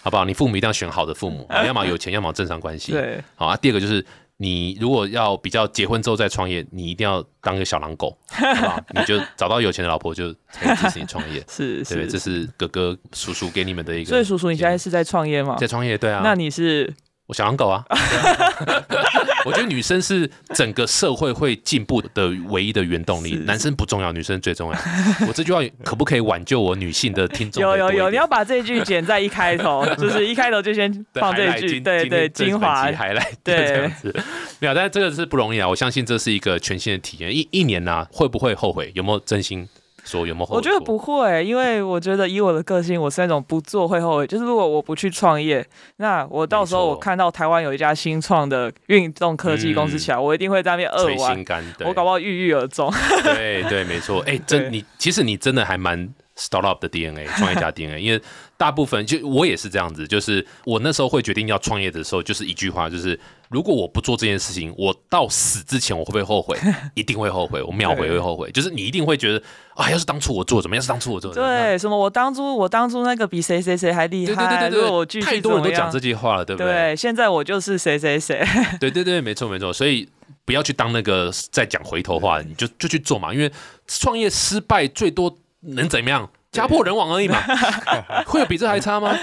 [0.01, 0.23] 好不好？
[0.23, 2.93] 你父母一定要选好的父母， 啊要么有钱，要么有正常关系。
[2.93, 3.57] 对，好啊。
[3.57, 4.05] 第二个就是
[4.41, 8.83] 你如果要比较结婚之后再创业，你一定要当个小狼狗，好不好？
[8.99, 11.39] 你就找到有钱的老婆，就才支持你创业。
[11.47, 14.09] 是对，是，这是哥哥叔叔给你们的一个。
[14.09, 15.57] 所以叔叔，你现在是在创业吗？
[15.59, 16.21] 在创业，对啊。
[16.23, 16.91] 那你是
[17.27, 17.85] 我小狼狗啊。
[19.45, 24.79] 我觉得女生是整个社会会进步的唯一的原动力，男生不重要，女生最重要。
[25.27, 27.61] 我这句话可不可以挽救我女性的听众？
[27.61, 34.15] 有有有，你要把这句剪在一开头，就是一开头就先放这句，对对，精华，还来对这样子。
[34.59, 35.67] 没有，但是这个是不容易啊！
[35.67, 37.35] 我相信这是一个全新的体验。
[37.35, 38.91] 一一年呢、会不会后悔？
[38.93, 39.67] 有没有真心
[40.11, 40.25] 说？
[40.25, 40.57] 有没有后悔？
[40.57, 41.01] 我觉得不。
[41.01, 44.27] 会，因为我觉得以我的个性，我是那种不做会后悔。
[44.27, 52.93] 就是如果我不去创业，那我到时候我看到台湾有一家新创的运动科技公司起来，我一定会在那边捶扼腕我搞不好郁郁而终。
[53.23, 54.19] 对对，没错。
[54.27, 58.21] 哎、真 你其实你真的还蛮 startup 的 DNA， 创业家 DNA，因为
[58.57, 63.19] 大部分就我也是这样子，就是我那时候会决定要创业的时候，就是一句话，就是
[63.51, 66.57] 如果我不做这件事情，我到死之前我会不会后悔？
[66.95, 68.49] 一定会后悔，我秒回会后悔。
[68.51, 69.43] 就是你一定会觉得
[69.75, 70.79] 啊，要是当初我做怎么样？
[70.79, 76.71] 要是当初我做怎么样，对，什么我当初我当初那个比谁谁谁还厉害，对对对对，对我太多人都讲这句话了，对不对？
[76.71, 78.41] 对，现在我就是谁谁谁，
[78.79, 80.07] 对对对，没错没错，所以
[80.45, 83.51] 不要去当那个在讲回头话，你就就去做嘛，因为
[83.85, 86.29] 创业失败最多能怎么样？
[86.51, 87.41] 家破人亡而已嘛，
[88.27, 89.17] 会有比这还差吗？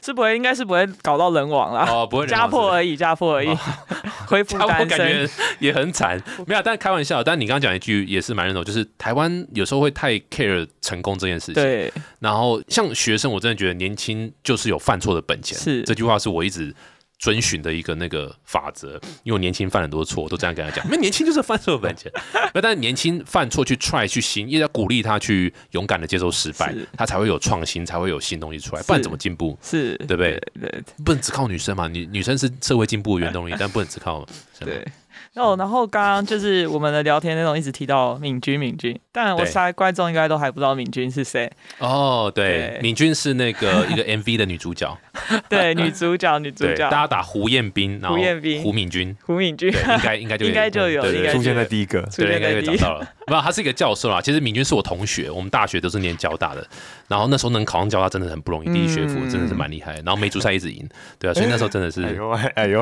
[0.00, 1.84] 是不会，应该是不会搞到人亡啦。
[1.90, 3.48] 哦，不会家破而已，家破而已，
[4.28, 5.30] 恢复单感觉身。
[5.58, 7.22] 也很惨，没有，但开玩笑。
[7.22, 11.54] 但你刚刚讲一句也是蛮认同，就是台湾有时候会太 care 成功这件事情。
[11.54, 15.58] 对，然后像学生，我真的觉得年轻就是有犯错的本钱。
[15.58, 16.72] 是这句话是我一直
[17.18, 22.12] 遵循的一个那个法则，因为我年轻犯很多错，我都这样跟他讲， 因为年轻就是犯错本钱。
[22.52, 29.58] 那但是年轻犯错去 try 去新，也要鼓励他去勇敢的接受失败，他才会有创新，才会有新东西出来，不然怎么进步？
[29.62, 34.26] 是，对不对对不能只靠女生嘛，女女生是社会进步的原动力， 但不能只靠。
[34.60, 34.86] 对。
[35.34, 41.50] 哦，然后刚刚就是我们的聊天内容一直提到敏君，敏君，但我猜观众应该都还不知道敏君是谁。
[41.78, 44.96] 哦，对对，敏君是那个一个 MV 的女主角，
[45.48, 51.02] 对，女主角，女主，角大家打胡彦斌，然后胡彦斌胡敏君，胡敏君对，，应该应该就应该就有
[51.32, 53.06] 出现在第一个，出对，应该就找到了。
[53.26, 54.20] 没有，他是一个教授啦。
[54.20, 56.66] 其实敏君是我同学，我们大学都是念交大的。
[57.08, 59.94] 然后那时候能考上交大真的很不容易，第一学府嗯真的是蛮厉害。
[60.04, 60.88] 然后梅竹赛一直赢，
[61.18, 62.80] 对啊，所以那时候真的是哎呦哎呦，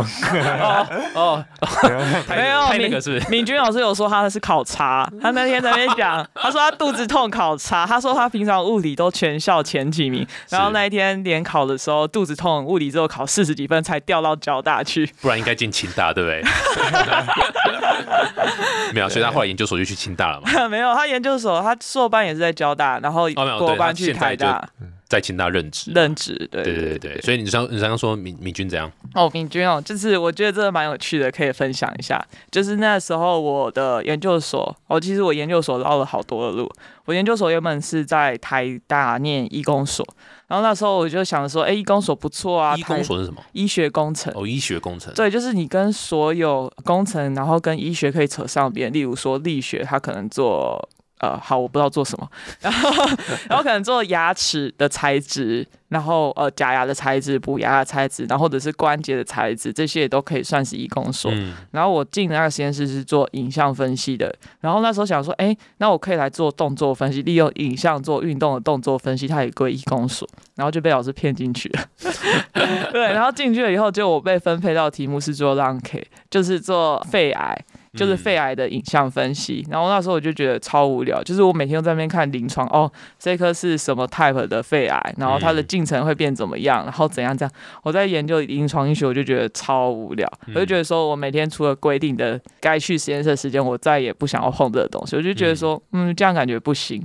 [1.14, 1.44] 哦，
[2.26, 3.20] 太 没有那敏个是？
[3.28, 15.06] 敏君老师有说他是考察，他那天在那边讲，他说他肚子痛考察，他说他平常物理都全校前几名，然后那一天联考的时候肚子痛，物理只有考四十几分才调到交大去。
[15.20, 16.42] 不然应该进清大，对不对？
[18.92, 24.68] 没有，所以他后来研究所就去清大了嘛，没有，他研究所他硕班也是在交大，然后哦没有对他国班去台大
[25.08, 25.92] 在清大任职。
[25.94, 26.34] 任职。
[26.50, 28.90] 对对对对对，所以你刚你刚刚说敏敏君怎样？
[29.14, 32.24] 哦，敏君哦，就是我觉得这个蛮有趣的，可以分享一下。
[32.50, 36.70] 就是那时候我的研究所，哦，其实我研究所绕了好多的路。
[37.04, 40.04] 我研究所原本是在台大念医工所，
[40.48, 43.42] 然后那时候我就想说，哎，医工所不错啊，医工台所是什么？
[43.52, 44.32] 医学工程。
[44.34, 45.12] 哦，医学工程。
[45.12, 48.90] 对，就是你跟所有工程，然后跟医学可以扯上边。
[48.90, 50.88] 例如说力学，它可能做
[51.24, 52.28] 呃，好，我不知道做什么，
[52.60, 52.90] 然后
[53.48, 61.30] 然后可能做牙齿的材质，然后呃假牙的材质、补牙的材质，然后或者是关节的材质，这些也都可以算是医工所。
[61.32, 71.84] 嗯，然后我进的那个实验室是做影像分析的，然后那时候想说，哎，那我可以来做动作分析，利用影像做运动的动作分析，它也归医工所，然后就被老师骗进去了。
[72.92, 77.64] 对，然后进去了以后，就我被分配到题目是做 lung K，就是做肺癌。
[77.94, 87.52] 就是肺癌的影像分析，然后那时候我就觉得超无聊，就是我每天都在那边看临床，哦，这颗是什么 type 的肺癌，然后它的嗯进程会变怎么样，然后怎样这样，
[87.82, 97.02] 我在研究临床医学，我就觉得超无聊，我就觉得说我每天除了规定的该去实验室的时间，我再也不想要碰这个东西，我就觉得说，嗯，这样感觉不行，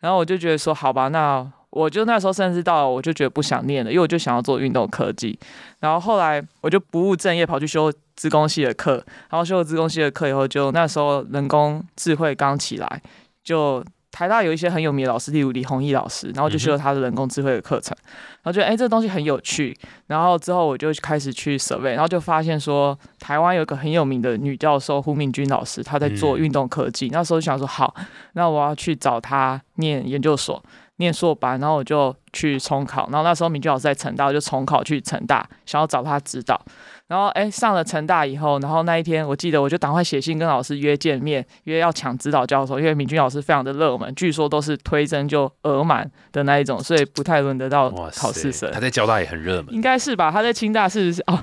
[0.00, 1.44] 然后我就觉得说，好吧，那
[1.78, 5.38] 我就那时候甚至到了我就觉得不想念了，因为我就想要做运动科技，
[5.80, 8.94] 然后后来我就不务正业跑去修资工系的课，
[9.30, 13.02] 然后修了资工系的课以后，就那时候人工智慧刚起来，
[13.44, 17.96] 就台大有一些很有名的老师，例如李宏毅老师，然后就修了他的人工智慧的课程，
[18.42, 19.76] 然后觉得哎、这个东西很有趣，
[20.08, 27.94] 然后之后我就开始去 survey，然后就发现说台湾有一个很有名的女教授胡敏君老师，她在做嗯运动科技，那时候就想说好，
[28.32, 30.60] 那我要去找她念研究所。
[30.98, 36.60] 念硕班，然后我就去重考，然后那时候敏君老师在成大，我就重考去成大，想要找他指导。
[37.08, 48.78] 然后哎，上了成大以后，然后那一天我记得我就赶快写信跟老师约见面，约要抢指导教授，因为敏君老师非常的热门，据说都是推甄就额满的那一种，所以不太轮得到哇考试生他。
[48.78, 49.72] 在交大也很热门。
[49.72, 50.30] 应该是吧？
[50.30, 51.22] 他在清大是不是？
[51.28, 51.42] 哦，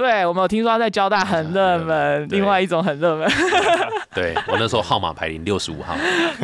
[0.00, 3.30] 对，我们有听说他在交大很热门， 另外一种很热门，
[4.14, 5.94] 对我那时候号码排名六十五号，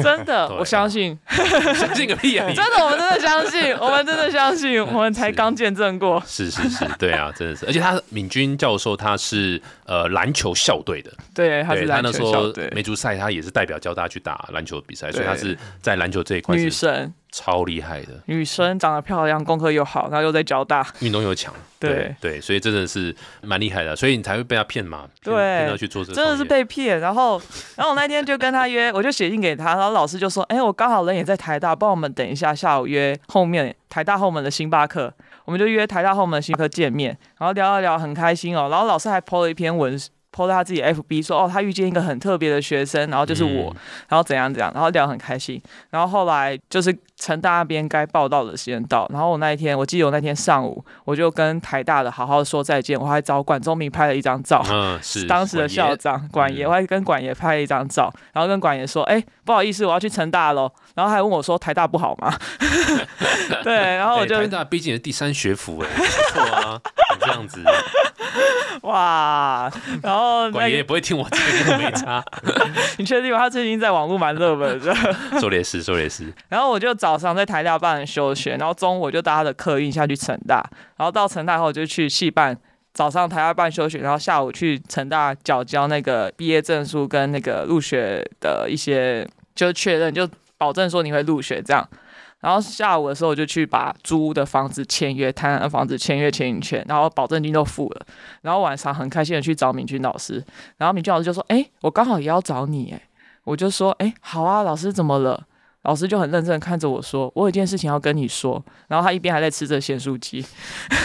[0.02, 1.18] 真的，我相信，
[1.74, 2.46] 相信个屁啊！
[2.46, 2.54] 你。
[2.54, 6.22] 真的，我们真的相信，我们真的相信，我们才刚见证过。
[6.26, 12.70] 是是是，对啊，真的是，而且他敏君教授他是呃篮球校队的，对，他是他篮那时候球校队。
[12.74, 25.34] 梅竹赛他也是代表交大去打篮球比赛，所以他是在篮球这一块女神，超厉害的，女生长得漂亮，功课又好，然后又在交大，运动又强， 对对，所以真的是蛮厉害的，所以你才会被他骗嘛，对。
[25.34, 26.98] 骗他去做这真的是被骗。
[26.98, 27.38] 然后，
[27.76, 35.12] 然后我那天就跟他约，我就写信给他，然后老师就说：“哎、我刚好人也在台大，帮我们等一下下午约后面台大后门的星巴克，
[35.44, 38.68] 我们就约台大后门的星巴克见面，然后聊一聊，很开心哦。
[38.70, 40.00] 然后老师还 po 了一篇文。”
[40.36, 43.76] Po 在他自己 FB 说哦，他遇见一个很特别的学生，然后就是我，嗯
[44.08, 45.60] 然后怎样怎样，然后聊得很开心。
[45.90, 54.62] 然后后来就是成大那边该报道的时间到，然后我那一天，我记得我那天上午，我就跟台大的好好说再见，我还找管中明拍了一张照。
[54.70, 62.34] 嗯是当时的校长管爷，嗯我还跟管爷拍了一张照，然后跟管爷说：“哎、不好意思，我要去成大喽。”然后还问我说：“台大不好吗？”
[63.62, 67.60] 对，然后我就、哎台大毕竟是第三学府哎，不错啊，你这样子，
[68.82, 69.70] 哇，
[70.02, 71.36] 然后管爷也那个不会听我这
[71.70, 72.24] 个，没差。
[72.98, 73.38] 你确定吗？
[73.38, 74.94] 他最近在网络蛮热门的。
[75.40, 80.64] 说的也是，说的也是，然后我就早上在台大办休学，然后中午我就搭他的客运下去成大，
[80.96, 82.56] 然后到成大后就去系办。
[82.94, 90.26] 早上台大办休学，然后下午去成大缴交那个毕业证书跟那个入学的一些，就是确认，就
[90.58, 91.88] 保证说你会入学这样。
[92.40, 98.06] 然后下午的时候我就去把租的房子签约，台南的房子签约签进去，然后保证金都付了。
[98.42, 100.44] 然后晚上很开心的去找敏君老师，
[100.76, 103.00] 然后敏君老师就说：“哎，我刚好也要找你。”哎，
[103.44, 105.44] 我就说：“哎，好啊，老师怎么了？”
[105.82, 110.44] 老师就很认真看着我说：“我有件事情要跟你说。”然后他一边还在吃着咸酥鸡，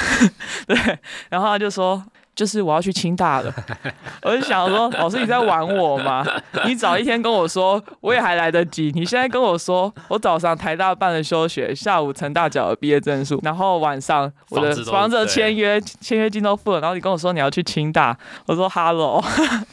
[0.68, 2.04] 对，然后他就说。
[2.34, 3.54] 就是我要去清大了，
[4.24, 6.26] 我就想说，老师你在玩我吗？
[6.66, 8.92] 你早一天跟我说，我也还来得及。
[8.96, 18.18] 你现在跟我说，我早上台大办了休学，下午成大缴了毕业证书，然后晚上我的房子签约签约金都付了，然后你跟我说你要去清大，
[18.48, 19.24] 我说 hello，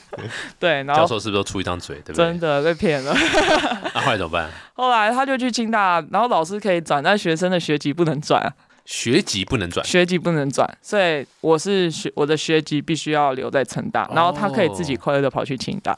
[0.59, 2.27] 对，然后教授是不是都出一张嘴，对不对？
[2.27, 3.14] 真的被骗了。
[3.94, 4.51] 那后来怎么办？
[4.75, 8.53] 后来他就去清大，然后老师可以转，但学生的学籍不能转。
[8.88, 15.94] 学籍不能转，学籍不能转，所以我是学我的学籍必须要留在成大，然后他可以自己快乐的跑去清大。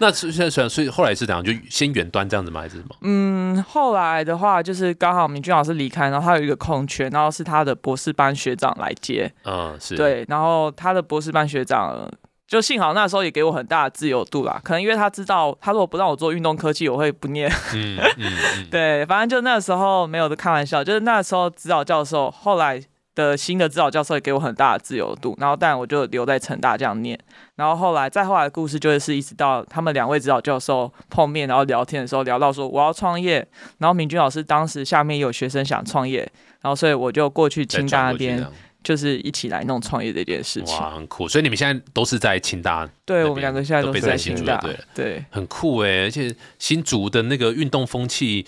[0.00, 2.96] 那现在所以后来是怎样，就先远端这样子吗，还是什么？
[3.02, 9.30] 嗯，后来的话就是刚好明君老师离开，然后他有一个空缺，然后是他的博士班学长来接。
[9.44, 12.10] 嗯，是对，然后他的博士班学长。
[12.54, 17.50] 就幸好那时候也给我很大的自由度啦，可能因为他知道，他如果不让我做运动科技，我会不念。
[17.74, 18.32] 嗯嗯
[18.70, 22.80] 对，反正就那时候没有的开玩笑，就是那时候指导教授，后来
[23.16, 27.18] 的新的指导教授也给我很大的自由度，然后但我就留在成大这样念，
[27.56, 33.44] 然后后来再后来的故事就是一直到他们两位指导教授碰面，然后聊天的时候聊到说我要创业，
[33.78, 36.20] 然后明君老师当时下面有学生想创业，
[36.60, 38.46] 然后所以我就过去清大那边。
[38.84, 41.26] 就是一起来弄创业这件事情，哇，很酷！
[41.26, 46.02] 所以你们现在都是在清大，对我们两个现在都是在新竹，对对，很酷哎！
[46.02, 48.44] 而且新竹的那个运动风气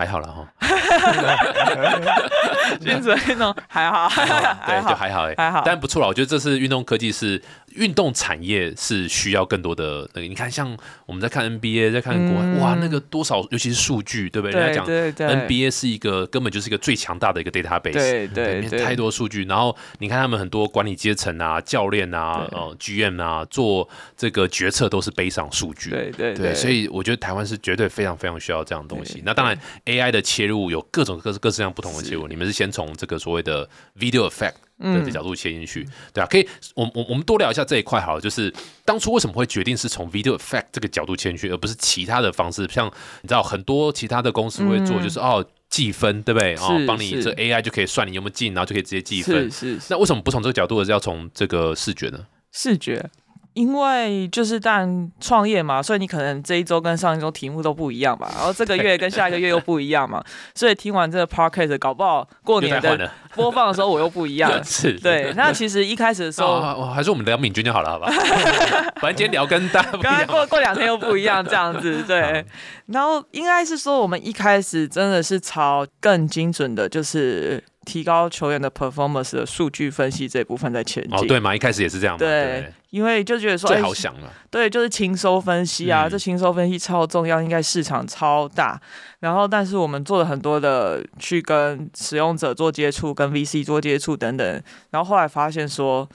[0.00, 0.48] 还好了哈，
[2.80, 4.08] 新竹运动还好，
[4.66, 6.08] 对，就还好哎，还好，但不错了。
[6.08, 7.42] 我觉得这次运动科技是。
[7.76, 14.60] 运动产业是需要更多的那个，你看，像我们在看 NBA，在看国外，哇，那个多少，尤其是数据，对不对？
[14.60, 14.84] 人家讲
[15.46, 19.44] NBA 是一个根本就是一个最强大的一个 database，对对对，太多数据。
[19.44, 26.52] 然后你看他们很多管理阶层啊、教练啊、呃 GM 啊，做这个决策都是背上数据，对对对。
[26.52, 29.22] 所以我觉得台湾是绝对非常非常需要这样的东西。
[29.24, 29.56] 那当然
[29.90, 32.28] ，AI 的切入有各种各各式各样不同的切入。
[32.28, 34.54] 你们是先从这个所谓的 video effect。
[34.80, 38.50] 的角度切进去，对啊，可以，我我我们多聊一下这一块好了，就是
[38.82, 42.66] 当初为什么会决定是从 video effect 这个角度切进去，而不是其他的方式？
[42.66, 42.86] 像
[43.20, 46.54] 你知道很多其他的公司会做，就是哦计分，对不对？
[46.54, 49.50] 哦，帮你这 AI 就可以算你有没有进，然后就可以直接计分。
[49.50, 49.80] 是是。
[49.90, 52.26] 那为什么不从这个角度，而是要从这个视觉呢？
[52.50, 53.04] 视觉。
[53.54, 60.22] 因为就是但创业嘛，所以你可能这一周跟上一周题目都不一样吧，然后这个月跟下一个月又不一样嘛，
[60.54, 64.50] 所以听完这个 podcast 搞不好过年的播放的时候我又不一样。
[64.64, 65.32] 是，对。
[65.36, 68.10] 那其实一开始的时候，还是我们聊敏君就好了，好吧？
[69.00, 72.44] 反正今天聊跟大家刚才过过两天又不一样，这样子对。
[72.86, 77.62] 然后应该是说，我们一开始真的是朝更精准的，就是。
[77.90, 88.80] 提高球员的 performance 的数据分析这一部分在前进哦，对嘛，一开始也是这样嘛，对，因为就觉得说最好想了，对，就是轻收分析啊，这轻收分析超重要，应该市场超大。
[89.18, 96.08] 然后，但是我们做了很多的去跟使用者做接触，跟 VC 做接触等等，然后后来发现说，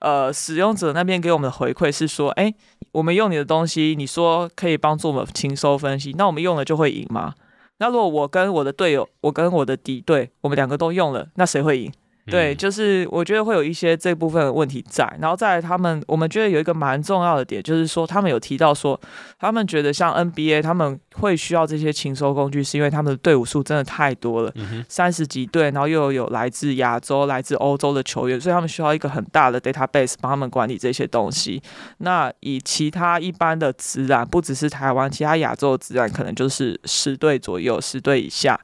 [0.00, 2.54] 呃，使用者那边给我们的回馈是说，哎，
[2.92, 7.34] 我们用你的东西，你说可以帮助我们轻收分析，那我们用了就会赢吗？
[7.78, 11.92] 那如果我跟我的队友，我跟我的敌对，我们两个都用了，那谁会赢？
[12.30, 19.00] 对，就是我觉得会有一些这部分的问题在，然后在他们，我们觉得有一个蛮重要的点，就是说他们有提到说，
[19.38, 24.52] 他们觉得像 NBA 他们会需要这些勤收工具，是因为他们的队伍数真的太多了，
[24.88, 31.62] 三十几队，然后又有来自亚洲、来自欧洲的球员，所以他们需要一个很大的 database 帮他们管理这些东西。
[31.98, 38.58] 那以其他一般的自然，不只是台湾，其他亚洲的自然可能就是十队左右，十队以下。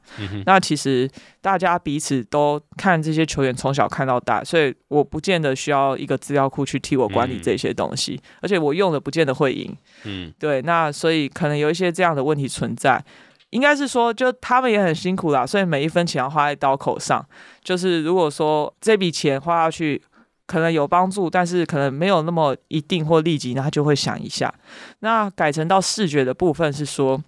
[0.47, 1.09] 那其实。
[1.43, 9.77] 大家彼此都看这些球员从小看到大，所以我不见得需要一个资料库去替我管理这些东西，而且我用的不见得会赢。
[10.05, 13.05] 嗯，对，那所以可能有一些这样的问题存在，
[13.51, 17.27] 应该是说，就他们也很辛苦啦，所以每一分钱要花在刀口上。
[17.65, 20.01] 就是如果说这笔钱花下去
[20.47, 24.55] 可能有帮助，但是可能没有那么一定或立即，那他就会想一下。
[25.01, 27.21] 那改成到视觉的部分是说，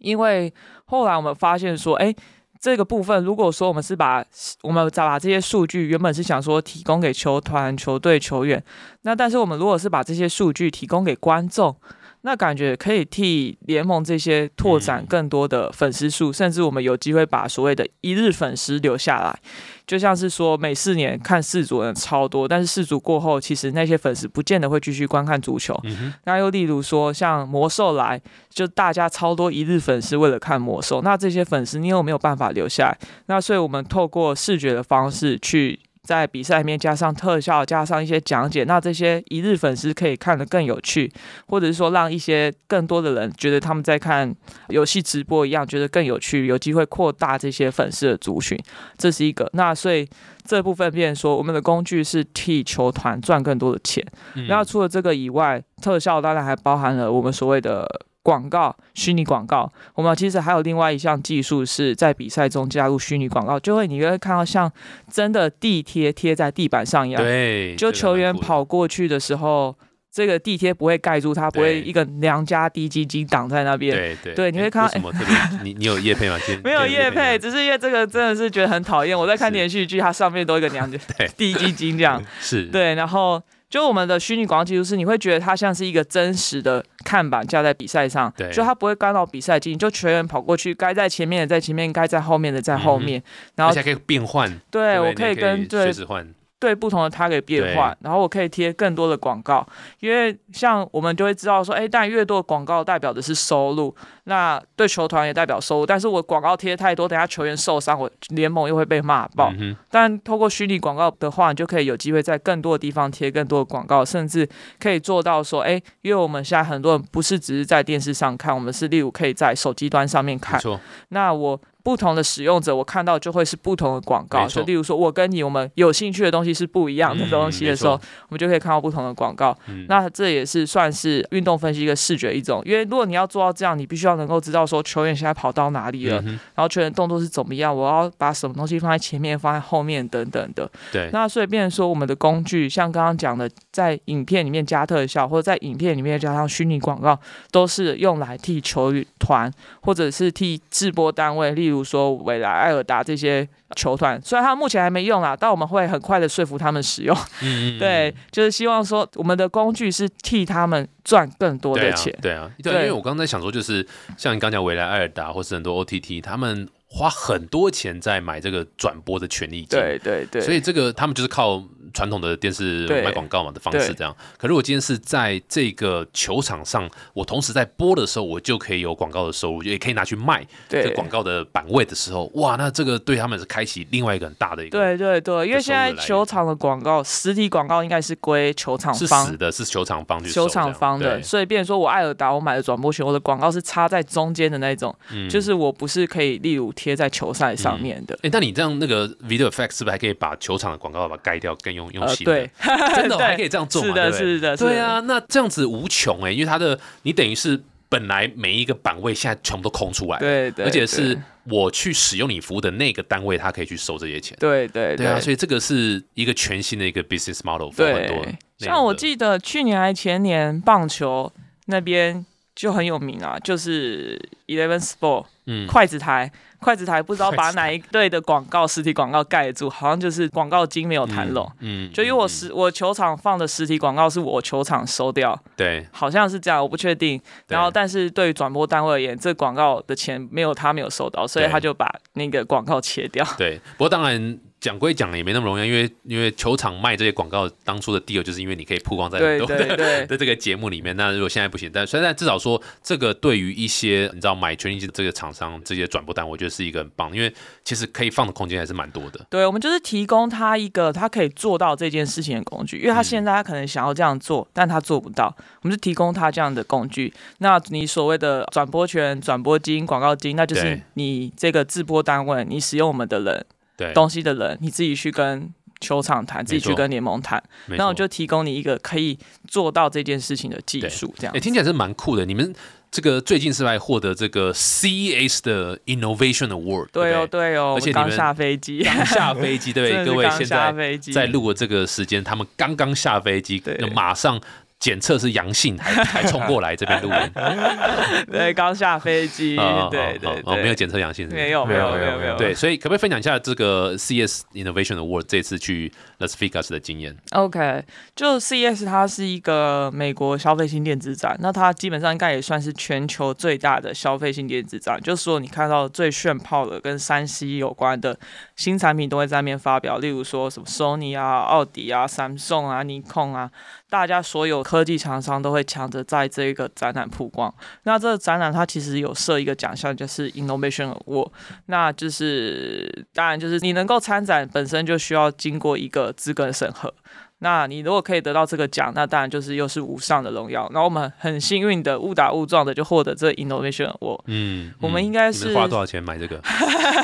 [0.00, 0.52] 因为
[0.86, 2.12] 后来我们发现说，哎。
[2.60, 4.22] 这个部分，如果说我们是把
[4.62, 8.62] 我们再把这些数据，原本是想说提供给球团、球队、球员，
[9.02, 11.74] 那但是我们如果是把这些数据提供给观众，
[12.22, 19.38] 那感觉可以替联盟这些拓展嗯更多的粉丝数，甚至我们有机会把所谓的一日粉丝留下来。
[19.86, 25.78] 就像是说，每四年看世足的人超多，但是世足过后，其实那些粉丝不见得会继续观看足球。
[25.84, 32.98] 嗯，那又例如说，像魔兽来，就大家超多一日粉丝为了看魔兽，那这些粉丝你有没有办法留下来？
[33.26, 35.80] 那所以我们透过视觉的方式去。
[36.10, 41.08] 在比赛里面加上特效，加上一些讲解，那这些一日粉丝可以看得更有趣，
[41.46, 44.34] 或者是说让一些更多的人觉得他们在看
[44.70, 48.58] 游戏直播一样，觉得更有趣，有机会扩大这些粉丝的族群，
[48.98, 49.48] 这是一个。
[49.52, 50.04] 那所以
[50.44, 54.04] 这部分变说，我们的工具是替球团赚更多的钱。
[54.34, 57.86] 嗯那除了这个以外，特效当然还包含了我们所谓的
[58.22, 59.70] 广告、虚拟广告。
[59.94, 64.70] 我们其实还有另外一项技术是在比赛中加入虚拟广告，就会你会看到像
[65.10, 69.76] 真的地贴贴在地板上一样，对，就球员跑过去的时候。
[70.12, 73.96] 这个地贴不会盖住它，不会一个娘家低基金挡在那边。
[73.96, 75.62] 对对对你会看到为什么特别？
[75.62, 76.36] 你你有叶配吗？
[76.64, 79.16] 没有叶配，只是因为这个真的是觉得很讨厌。
[79.16, 80.98] 我在看是连续剧，它上面都有一个娘家
[81.38, 82.20] 低基金这样。
[82.42, 83.40] 是，对，然后
[83.70, 88.50] 就我们的虚拟广告技术是，你会觉得它像是一个真实的看板架在比赛上，对。
[88.50, 93.22] 就它不会干扰比赛进行，就全员跑过去，该在前面的在前面，该在后面的在后面，
[93.54, 94.98] 然后而且还可以变换，不对？
[94.98, 96.26] 我可以跟对随时换，
[96.60, 99.66] 对不同的 target 变换，然后我可以贴更多的广告，
[100.00, 103.92] 因为像我们就会知道说，哎，但越多广告代表的是收入，
[104.24, 109.50] 那对球团也代表收入，但是我广告贴太多，等下球员受伤，我联盟又会被骂爆。
[109.58, 114.46] 嗯，但透过虚拟广告的话，你就可以有机会在更多的地方贴更多的广告，甚至
[114.78, 120.60] 可以做到说，哎，因为我们现在很多人不是只是在电视上看，我们是例如可以在手机端上面看。
[121.08, 124.46] 那我不同的使用者，我看到就会是不同的广告。
[124.46, 127.98] 就例如说，我跟你我们有兴趣的东西是不一样的嗯东西的时候，我
[128.30, 129.56] 们就可以看到不同的广告。
[129.68, 140.70] 嗯那这也是算是运动分析一个视觉一种，因为如果你要做到这样，你必须要能够知道说球员现在跑到哪里了，嗯然后球员动作是怎么样，我要把什么东西放在前面，放在后面等等的。
[140.92, 147.18] 对，那所以变成说，我们的工具像刚刚讲的，在影片里面加特效，或者在影片里面加上虚拟广告，
[147.50, 149.50] 都是用来替球团
[149.82, 153.46] 或者是替制播单位，例如说未来艾尔达这些
[153.76, 157.16] 球团，虽然他们目前还没用啦，但我们会很快的说服他们使用。
[157.42, 171.62] 嗯嗯， 对，就是希望说我们的工具是替他们赚更多的钱。，对啊，对，对因为我刚才想说，就是像你刚讲未来艾尔达或是很多 OTT，他们花很多钱在买这个转播的权利金，对对对，所以这个他们就是靠
[171.94, 173.00] 传统的电视对。
[173.00, 174.14] 卖广告嘛的方式这样。
[174.36, 195.28] 可如果今天是在这个球场上，我同时在播的时候，我就可以有广告的收入，也可以拿去卖这对广告的版位的时候，哇，那这个对他们是开启另外一个很大的一个对对对，因为现在球场的广告，实体广告应该是归球场是方死的，是球场方球场方的，所以变成说我艾尔达我买的转播权，我的广告是插在中间的那种，嗯。
[195.30, 198.18] 就是我不是可以例如贴在球赛上面的。
[198.22, 202.32] 哎、那你这样那个 video effect 是不是还可以把球场的广告把它盖掉，更用用呃，新的？
[202.32, 202.50] 对，
[202.96, 203.88] 真的哦还可以这样做吗？
[203.88, 207.60] 是的，是的，对，啊，那这样子无穷哎、因为它的你等于是
[207.90, 214.34] 本来每一个版位现在全部都空出来，，对对，而且是我去使用你服务的那个单位，他可以去收这些钱。
[214.40, 218.24] 对对对啊，所以这个是一个全新的一个 business model，for 很多
[218.58, 221.30] 像我记得去年还前年棒球
[221.66, 222.24] 那边
[222.54, 226.30] 就很有名啊，就是 Eleven Sport 嗯筷子台，
[226.60, 231.50] 筷子台不知道把哪一队的广告实体广告盖住，好像就是广告金没有谈拢。
[231.60, 232.28] 嗯就因为我嗯。
[232.28, 235.86] 实我球场放的实体广告是我球场收掉，对。
[235.90, 237.20] 好像是这样，我不确定。
[237.48, 243.26] 然后，但是对于转播单位而言，这广告的钱没有他没有收到，所以他就把那个广告切掉。
[243.36, 250.94] 对，不过当然讲归讲也没那么容易，因为因为球场卖这些广告当初的 deal 就是因为你可以曝光在很对多 的这个节目里面。
[250.96, 257.32] 那如果现在不行，但现在至少说这个对于一些你知道买权益金这个厂商这些转播单，我觉得是一个很棒，因为
[257.64, 259.24] 其实可以放的空间还是蛮多的。
[259.30, 267.10] 对，我们就是提供他一个他可以做到这件事情的工具，因为他嗯现在他可能想要这样做，但他做不到，我们是提供他这样的工具。
[267.38, 273.46] 那你所谓的转播权、转播金、广告金，那就是你这个制播单位，你使用我们的人对，
[273.94, 275.48] 东西的人，你自己去跟
[275.80, 277.78] 球场谈，自己去跟联盟谈，没错。
[277.78, 279.18] 那我就提供你一个可以
[279.48, 281.40] 做到这件事情的技术，这样哎、。
[281.40, 282.24] 听起来是蛮酷的。
[282.24, 282.54] 你们
[282.90, 286.88] 这个最近是不是还获得这个 CES 的 Innovation Award？
[286.92, 287.52] 对哦，不对？
[287.52, 293.62] 对哦，我而且你们们刚下飞机，刚下飞机，对 各位现在在录的这个时间，他们刚刚下飞机
[293.94, 294.40] 马上
[294.80, 297.30] 检测是阳性，还还冲过来这边录音，
[298.32, 301.36] 对，刚下飞机，哦对对哦，没有检测阳性，是是？
[301.36, 302.36] 没有没有没有没有。
[302.38, 307.84] 对，所以可不可以分享一下这个 CS Innovation Award 这次去 Las Vegas 的经验？OK，
[308.16, 318.18] 就 CES 它是一个美国消费性电子展，那它基本上应该也算是全球最大的消费性电子展，就是说你看到最炫炮的跟山西有关的
[318.56, 323.50] 新产品都会在那边发表，例如说什么 Sony 啊、奥迪啊、Samsung 啊、Nikon 啊，
[323.90, 327.52] 大家所有科技厂商都会抢着在这一个展览曝光。
[327.82, 331.30] 那这个展览它其实有设一个奖项，就是 Innovation Award，
[331.66, 336.94] 那就是当然就是你能够参展本身就需要经过一个资格审核。
[337.42, 340.68] 那你如果可以得到这个奖，那当然就是又是无上的荣耀。
[340.72, 344.20] 然后我们很幸运的误打误撞的就获得这 Innovation Award。
[344.26, 346.40] 嗯，我们嗯应该是花多少钱买这个？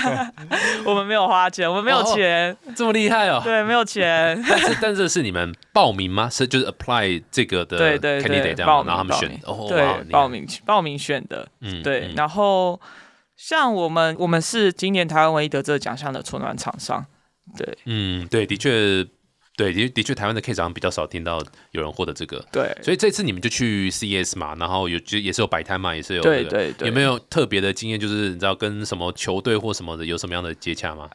[0.85, 3.41] 我们没有花钱，我们没有哦钱，这么厉害哦！
[3.43, 4.41] 对，没有钱。
[4.47, 6.29] 但是但是是你们报名吗？
[6.31, 12.09] 是就是 apply 这个的对对对，这样吗，报名然后他们选对，报名报名选的，嗯对。
[12.09, 12.79] 嗯然后
[13.37, 17.05] 像我们，我们是今年台湾唯一得这个奖项的纯暖厂商，
[17.57, 19.07] 对嗯，对，的确，
[19.57, 26.89] 对的的确，台湾的 case 好像比较少听到有人获得这个，对所以这次你们就去 CES 嘛，然后有就也是有摆摊嘛，也是有、对这个对对。
[26.89, 27.99] 有没有特别的经验？
[27.99, 31.09] 就是你知道跟什么球队或什么的有什么样的接洽吗？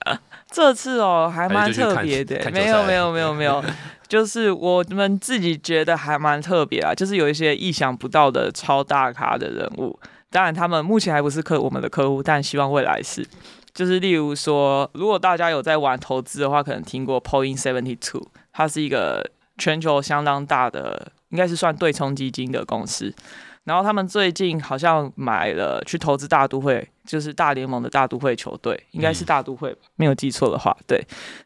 [0.50, 3.64] 这次哦，还蛮特别的，没有没有没有没 有，
[4.08, 10.00] 就是我们自己觉得还蛮特别啊，就是有一些意想不到的超大咖的人物。
[10.32, 13.28] 当然，他们目前还不是客我们的客户，但希望未来是。
[13.74, 23.14] 就是例如说，如果大家有在玩投资的话，可能听过 Point Seventy Two，它是一个全球相当大的，应该是算对冲基金的公司。
[23.64, 31.00] 然后他们最近好像买了去投资大都会，就是大联盟的大都会球队，应该是嗯大都会吧，没有记错的话，对。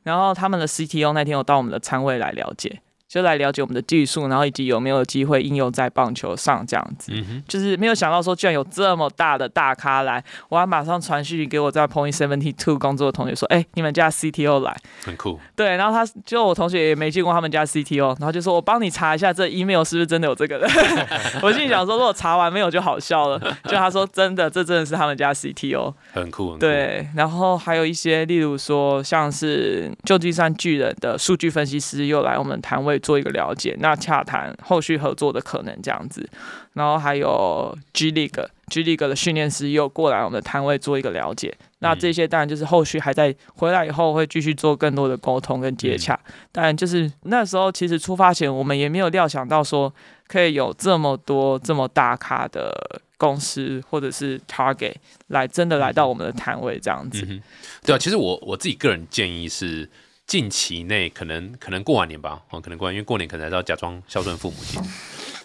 [0.04, 2.82] 然后他们的 CTO 那天有到我们的仓位来了解，
[3.16, 7.14] 就来了解我们的技术，然后以及有没有机会应用在棒球上这样子。
[7.16, 14.76] 嗯，就是没有想到说，居然有这么大的大咖来，我还马上传讯给我在 Point Seventy Two 工作的同学说，哎、你们家 CTO 来。
[15.06, 15.40] 很酷。
[15.56, 20.70] 对，然后他就我同学也没见过他们家 CTO，然后就说我帮你查一下这 email 是不是真的有这个人。
[21.42, 23.40] 我心里想说，如果查完没有就好笑了。
[23.64, 25.94] 就他说真的，这真的是他们家 CTO。
[26.12, 36.28] 很酷，很酷，对，然后还有一些，例如说像是旧金山巨人的数据分析师又来我们摊位做一个了解，那洽谈后续合作的可能这样子。
[36.74, 41.56] 然后还有 G League G League 的训练师又过来我们的摊位做一个了解。
[41.80, 46.20] 那这些当然就是后续还在回来以后会继续做更多的沟通跟接洽。
[46.52, 49.94] 当然就是那时候其实出发前我们也没有料想到说
[50.28, 54.96] 可以有这么多这么大咖的公司或者是 Target
[55.28, 57.24] 来真的来到我们的摊位这样子。
[57.30, 57.42] 嗯，
[57.86, 59.88] 对啊，其实我我自己个人建议是，
[60.28, 64.82] 近期内可能可能过完年吧，哦，可能过完，因为过年可能还是要假装孝顺父母亲，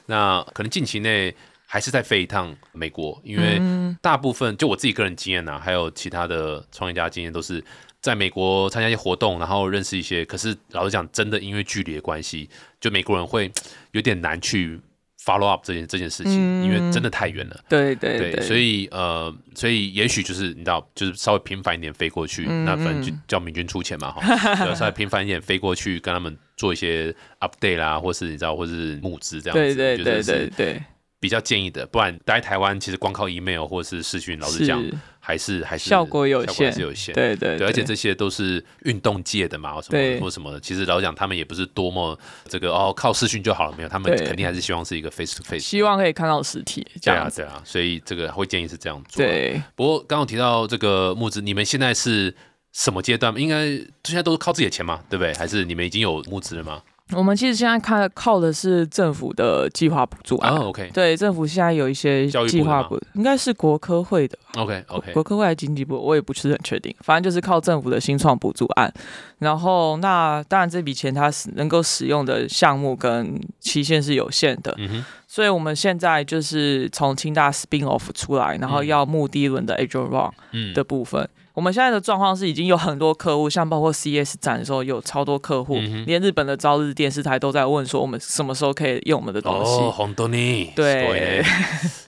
[0.06, 1.34] 那可能近期内
[1.66, 7.62] 还是再飞一趟美国，因为嗯大部分就我自己个人经验呐、还有其他的创业家经验都是。
[8.02, 12.48] 在美国参加一些活动，然后认识一些，可是老实讲，真的因为距离的关系，
[12.80, 13.52] 就美国人会
[13.90, 14.80] 有点难去
[15.24, 16.64] follow up 这件这件事情，嗯。
[16.64, 17.60] 因为真的太远了。
[17.68, 23.20] 对对对，所以呃，所以也许就是你知道，就是稍微频繁一点飞过去，嗯那反正就嗯。
[23.28, 24.20] 叫明君出钱嘛哈，
[24.64, 30.82] 对稍微频繁一点飞过去，跟他们做一些 update 啦，或是你知道，或是募资这样子，对对对对对，
[31.18, 31.86] 比较建议的。
[31.86, 34.94] 不然待在台湾，其实光靠 email 或是视讯，老实讲，是，
[35.30, 37.14] 还是还是效果有还限是有限。
[37.14, 40.58] 对对对，而且这些都是运动界的嘛，什么或什么的。
[40.58, 42.18] 其实老实讲，他们也不是多么
[42.48, 45.60] 这个哦，靠视讯就好了，没有，他们肯定还是希望是一个 face to face。
[45.60, 52.34] 希望可以看到实体对啊，对啊，所以这个会建议是这样做。，对，不过刚刚有提到这个募资，你们现在是
[52.72, 53.32] 什么阶段？
[53.36, 53.68] 应该
[54.04, 55.32] 现在都是靠自己的钱嘛，对不对？
[55.34, 56.82] 还是你们已经有募资了吗？
[57.16, 60.52] 我们其实现在看靠的是政府的计划补助案。
[60.52, 66.94] 哦，OK，OK，OK，、对，政府现在有一些计划补，应该是国科会的，，OK OK，国科会还是经济部，我也不是很确定。
[67.00, 68.92] 反正就是靠政府的新创补助案。
[69.38, 81.28] 然后，那当然这笔钱它是能够使用的项目跟期限是有限的，嗯哼，所以我们现在就是从清大 spin off 出来，然后嗯要募第一轮的 Agile Run 嗯，的部分。
[81.59, 89.81] 我们现在的状况是已经有很多客户，像包括 CS 展的时候有超多客户，嗯哼连日本的朝日电视台都在问说我们什么时候可以用我们的东西。
[89.81, 91.41] 哦，红豆泥，对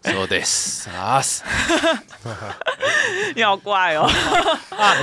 [0.04, 1.22] そうです啊
[3.36, 4.10] 你好怪哦，
[4.70, 4.94] 啊，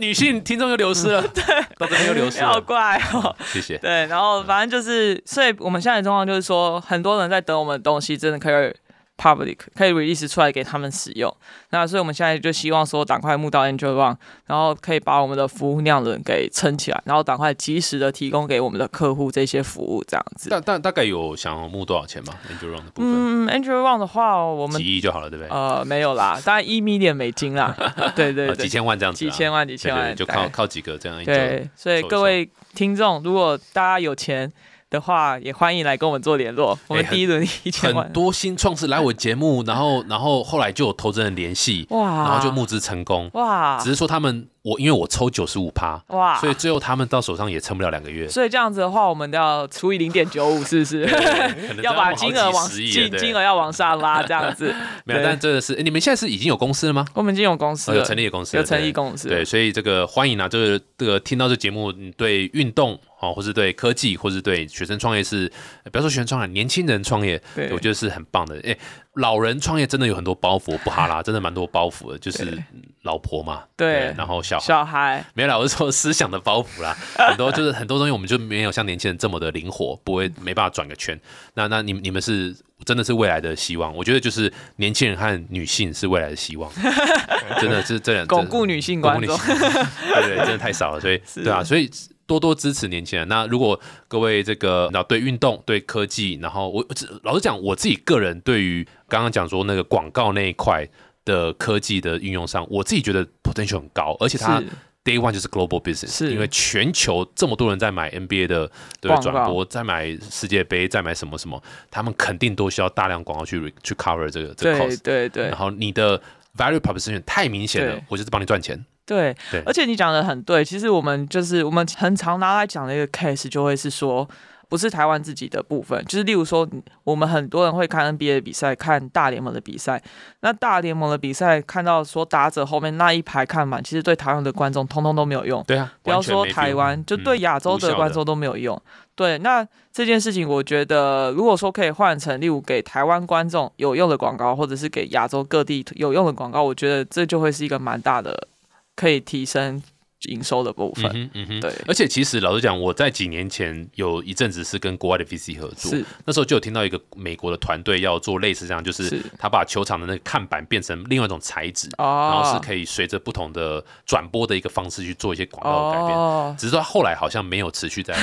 [0.00, 1.42] 女女性听众又流失了， 对，
[1.76, 3.34] 到这边又流失你好了，怪哦。
[3.52, 3.76] 谢谢。
[3.78, 8.74] 对，然后反正就是，所以我们现在的状况就是说，很多人在等我们的东西，真的可以
[9.17, 11.33] public，可以 release 出来给他们使用。
[11.69, 20.49] 那所以我们现在就希望说，赶快募到 Angel One，然后可以把我们的服务量能给撑起来，然后赶快及时的提供给我们的客户这些服务，这样子。
[20.49, 25.49] 但但大概有想要募多少钱吗？Angel Run 的部分，嗯，Angel One 的话，我们几亿就好了，对不对？
[25.49, 27.75] 呃没有啦，大概一 million 美金啦，
[28.15, 31.23] 对 对对，呃几千万这样子啊，几千万几千万，对对，就靠靠几个这样。
[31.23, 34.51] 对，所以各位听众，如果大家有钱
[34.89, 36.77] 的话，也欢迎来跟我们做联络。
[36.87, 43.29] 我们第一轮一千万很，多新创是来我节目， 然后然后后来就有投资人联系，哇，然后就募资成功。
[43.33, 48.27] 哇只是说他们我因为我抽九十五趴，哇，所以最后他们到手上也撑不了两个月。
[48.27, 51.01] 所以这样子的话，我们都要除以零点九五，是不是？
[51.81, 54.73] 要把金额往金金额要往上拉，这样子。
[55.03, 57.05] 没有，但真的是，你们现在是已经有公司了吗？
[57.13, 65.51] 我们已经有公司有成立的公司，有成立对公司了，对，所以这个欢迎啊，就是这个听到这节目，你对运动哦，或是对科技，或是对学生创业是，
[65.83, 68.59] 呃不要说学生创业，年轻人创业，对我觉得是很棒的。
[68.63, 68.77] 哎，
[69.15, 72.57] 老人创业真的有很多包袱，不哈啦，真的蛮多包袱的，就是
[73.03, 74.65] 老婆嘛，对然后小孩。
[74.65, 76.95] 小孩，没有啦，我是说思想的包袱啦，
[77.29, 81.19] 很多就是很多东西我们就没有像年轻人这么的灵活，不会没办法转个圈。
[81.53, 86.69] 那那你们你们是真的是未来的希望，我觉得就是年轻人和女性是未来的希望，
[87.61, 91.89] 真的是这两巩固女性观众， 对对，真的太少了，所以是对啊，所以
[92.27, 93.27] 多多支持年轻人。
[93.27, 96.85] 那如果各位这个那对运动、对科技，然后我
[97.23, 100.87] 老实讲，我自己个人对于刚刚讲说那个广告那一块
[101.23, 104.61] 的科技的运用上，我自己觉得 potential 很高，而且它
[105.03, 106.31] day one 就是 global business，是。
[106.31, 111.61] 因为全球这么多人在买 NBA 的对转播，在买世界杯，在买什么什么，
[111.91, 115.43] 他们肯定都需要大量广告去去 cover 这个这个对 cost，对对。
[115.47, 116.19] 然后你的
[116.57, 118.83] value proposition 太明显了，我就是帮你赚钱。
[119.05, 124.27] 对对，而且你讲的很对，其实我们就是我们很常拿来讲的一个 case，就会是说。
[124.67, 126.67] 不是台湾自己的部分，就是例如说，
[127.03, 130.01] 我们很多人会看 NBA 的比赛，看大联盟的比赛。
[130.39, 135.63] 那大联盟的比赛，看到说打者后面那一排看满，其实对台湾的观众通通都没有用。
[135.67, 138.81] 对啊，不要说台湾，就嗯对亚洲的的观众都没有用。
[139.13, 148.47] 对，那这件事情，我觉得如果说可以换成，例如给台湾观众有用的广告，或者是给亚洲各地有用的广告，我觉得这就会是一个蛮大的
[148.95, 149.81] 可以提升
[150.25, 151.05] 营收的部分。
[151.05, 151.73] 嗯哼嗯哼，对。
[151.87, 156.05] 而且其实老实讲，我在几年前有一阵子是跟国外的 VC 合作，是。
[156.25, 159.21] 那时候就有听到一个美国的团队要做类似这样，就是是。
[159.37, 166.17] 他把球场的那个看板变成另外一种材质，哦，然后是可以随着不同的转播的一个方式去做一些广告的改变。
[166.17, 168.13] 哦，只是说后来好像没有持续在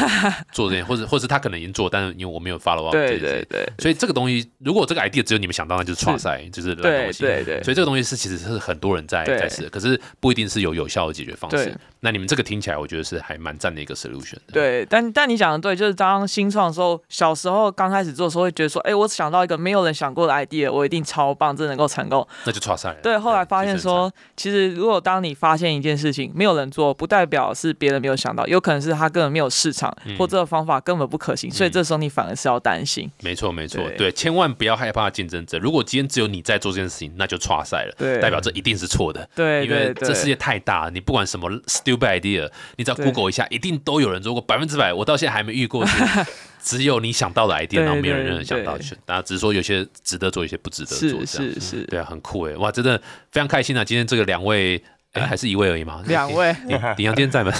[0.53, 3.73] 做这些，或 者或是他可能已经做，但是因为我没有 follow up 这对对对。
[3.79, 7.23] 所以这个东西，如果这个 idea 只有你们想到，那就是创赛，就是烂对东西。
[7.23, 9.39] 对对，所以这个东西是其实是很多人在对。
[9.43, 11.65] 在试，可是不一定是有有效的解决方式。
[11.65, 11.75] 对。
[12.05, 14.53] 那你们这个听起来，我觉得是还蛮赞的一个 solution 的。
[14.53, 22.27] 对，但但你讲的对，就是当新创的时候，小时候刚开始做的时候，会觉得说，哎，我想到一个没有人想过的 idea，我一定超棒，这能够成功。
[22.45, 22.97] 那就创赛了。
[23.03, 33.09] 对，后来发现说，其实如果当你发现一件事情没有人做，不代表是别人没有想到，有可能是他根本没有市场，嗯或这个方法根本不可行，所以这时候你反而是要担心。
[33.23, 35.57] 没错没错，对对，千万不要害怕竞争者。
[35.61, 39.29] 如果今天只有你在做这件事情，那就创赛了，对代表这一定是错的。
[39.37, 41.49] 对因为这世界太大了，你不管什么
[41.97, 44.93] stupid idea，你只要 Google 一下，一定都有人做过，百分之百。
[44.93, 46.05] 我到现在还没遇过是
[46.62, 48.97] 只有你想到的 idea，然后没有人任何想到对去。
[49.05, 52.97] 大家只是说有些值得做，有些不值得做，是这样是是，对啊，很酷哎，哇，真的
[53.30, 53.84] 非常开心啊！
[53.84, 54.82] 今天这个两位，
[55.12, 56.03] 哎，还是一位而已嘛？
[56.07, 57.53] 两位鼎鼎阳今天在吗？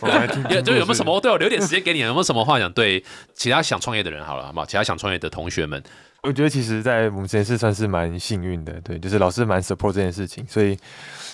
[0.50, 1.18] 有就有没有什么？
[1.20, 3.02] 对我留点时间给你，有没有什么话想对
[3.34, 4.66] 其他想创业的人好了，好不好？
[4.66, 5.82] 其他想创业的同学们，
[6.22, 10.76] 我觉得其实，在我们实验室算是蛮幸运的，对，就是老师蛮 support 这件事情，所以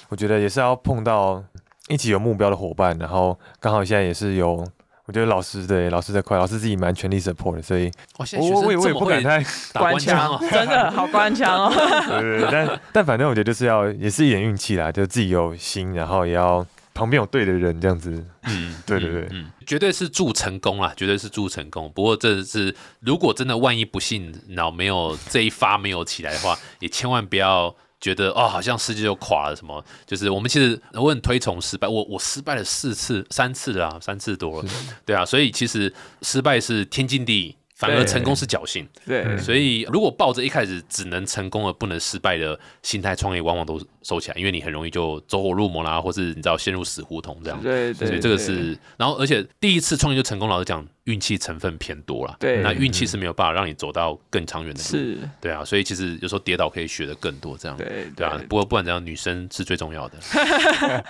[0.08, 1.42] 我觉得也是要碰到
[1.88, 4.66] 一起有目标的伙伴，然后刚好现在也是有，
[5.04, 9.40] 我觉得老师对老师这块，老师自己蛮全力 support 的，所以我我我也不敢太，
[9.72, 10.40] 打官官腔哦。
[10.50, 11.72] 真的好官腔哦。
[12.20, 18.10] 对但但反正我觉得就是要也是一点运气啦，就自己有心，然后也要旁边有对的人这样子，
[18.48, 21.88] 嗯，对对对嗯， 嗯绝对是祝成功啦，绝对是祝成功。
[21.94, 27.72] 不过这是如果真的万一不幸，然后没有这一发没有起来的话，也千万不要。
[28.06, 29.84] 觉得哦，好像世界就垮了什么？
[30.06, 34.68] 就是我们其实我很推崇失败，我我失败了四次、三次了啊，三次多了，
[35.04, 35.92] 对啊，所以其实
[36.22, 38.86] 失败是天经地义，反而成功是侥幸。
[39.04, 47.60] 对嗯所以如果抱着一开始只能成功而不能失败的心态创业，往往都收起来，因为你很容易就走火入魔啦，或是你知道陷入死胡同这样。
[47.60, 52.36] 对对，所以这个是，然后而且第一次创业就成功，老实讲，运气成分偏多了。
[52.38, 54.88] 对那运气是没有办法让你走到更长远的路。
[54.88, 57.76] 是，对啊，所以其实有时候跌倒可以学的更多，这样。
[57.76, 60.18] 对对啊，不过不管怎样，女生是最重要的。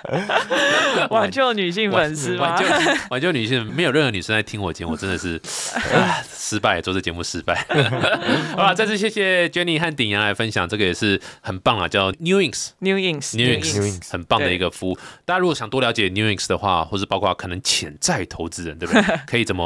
[1.10, 2.62] 挽救女性粉丝吗 挽？
[2.62, 2.66] 救
[3.10, 5.40] 挽救女性，没有任何女生在听我节目，我真的是
[5.92, 7.66] 啊失败，做这节目失败。
[8.54, 12.70] 好了，再次谢谢 Jenny 和鼎阳来分享，这个也是很棒啊，叫 New Inks。
[12.80, 14.98] New Inks New Inks 很棒的一个服务。
[15.24, 19.02] 大家如果想多了解 New Inks 的话，或是包括可能潜在投资人，对不对？
[19.26, 19.64] 可以怎么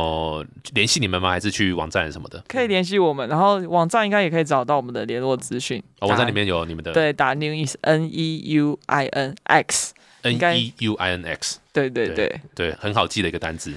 [0.73, 1.31] 联系你们吗？
[1.31, 2.43] 还是去网站什么的？
[2.49, 5.83] 可以联系我们，然后网站应该也可以找到我们的联络资讯。
[6.01, 13.73] 哦，网站里面有你们的对打 New Inks N E U I N X，N E U I N X，对对对，对，很好记的一个单字，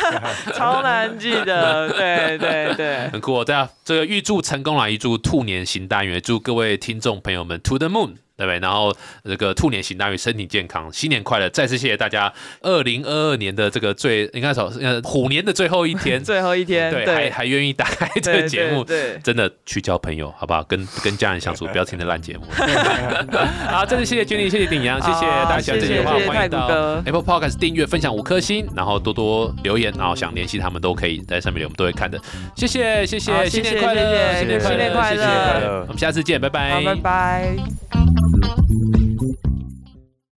[0.54, 3.08] 超难记的，对对对。
[3.10, 3.44] 很酷哦。
[3.44, 8.14] 对啊，这个预祝成功啦，预祝兔年行大运，祝各位听众朋友们 To the Moon。
[8.36, 8.58] 对不对？
[8.58, 8.92] 然后
[9.22, 11.48] 这个兔年行大运，身体健康，新年快乐！
[11.50, 12.32] 再次谢谢大家。
[12.62, 20.64] 二零二二年的这个最应该说呃虎年的最后一天， 最后一天，对，还还愿意打开这个节目，对对真的去交朋友，好不好？
[20.64, 22.42] 跟跟家人相处，不要听的烂节目。
[23.70, 32.16] 好，再次谢谢 Jenny，谢谢鼎阳，谢谢大家喜欢这句话，谢谢欢迎到太古哥 Apple Podcast 订阅、分享五颗星，然后多多留言，然后想联系他们都可以在上面留，我们都会看的。
[32.54, 37.56] 谢谢，谢谢，新年快乐，新年快乐，新年快乐我们下次见，拜拜，好，拜拜。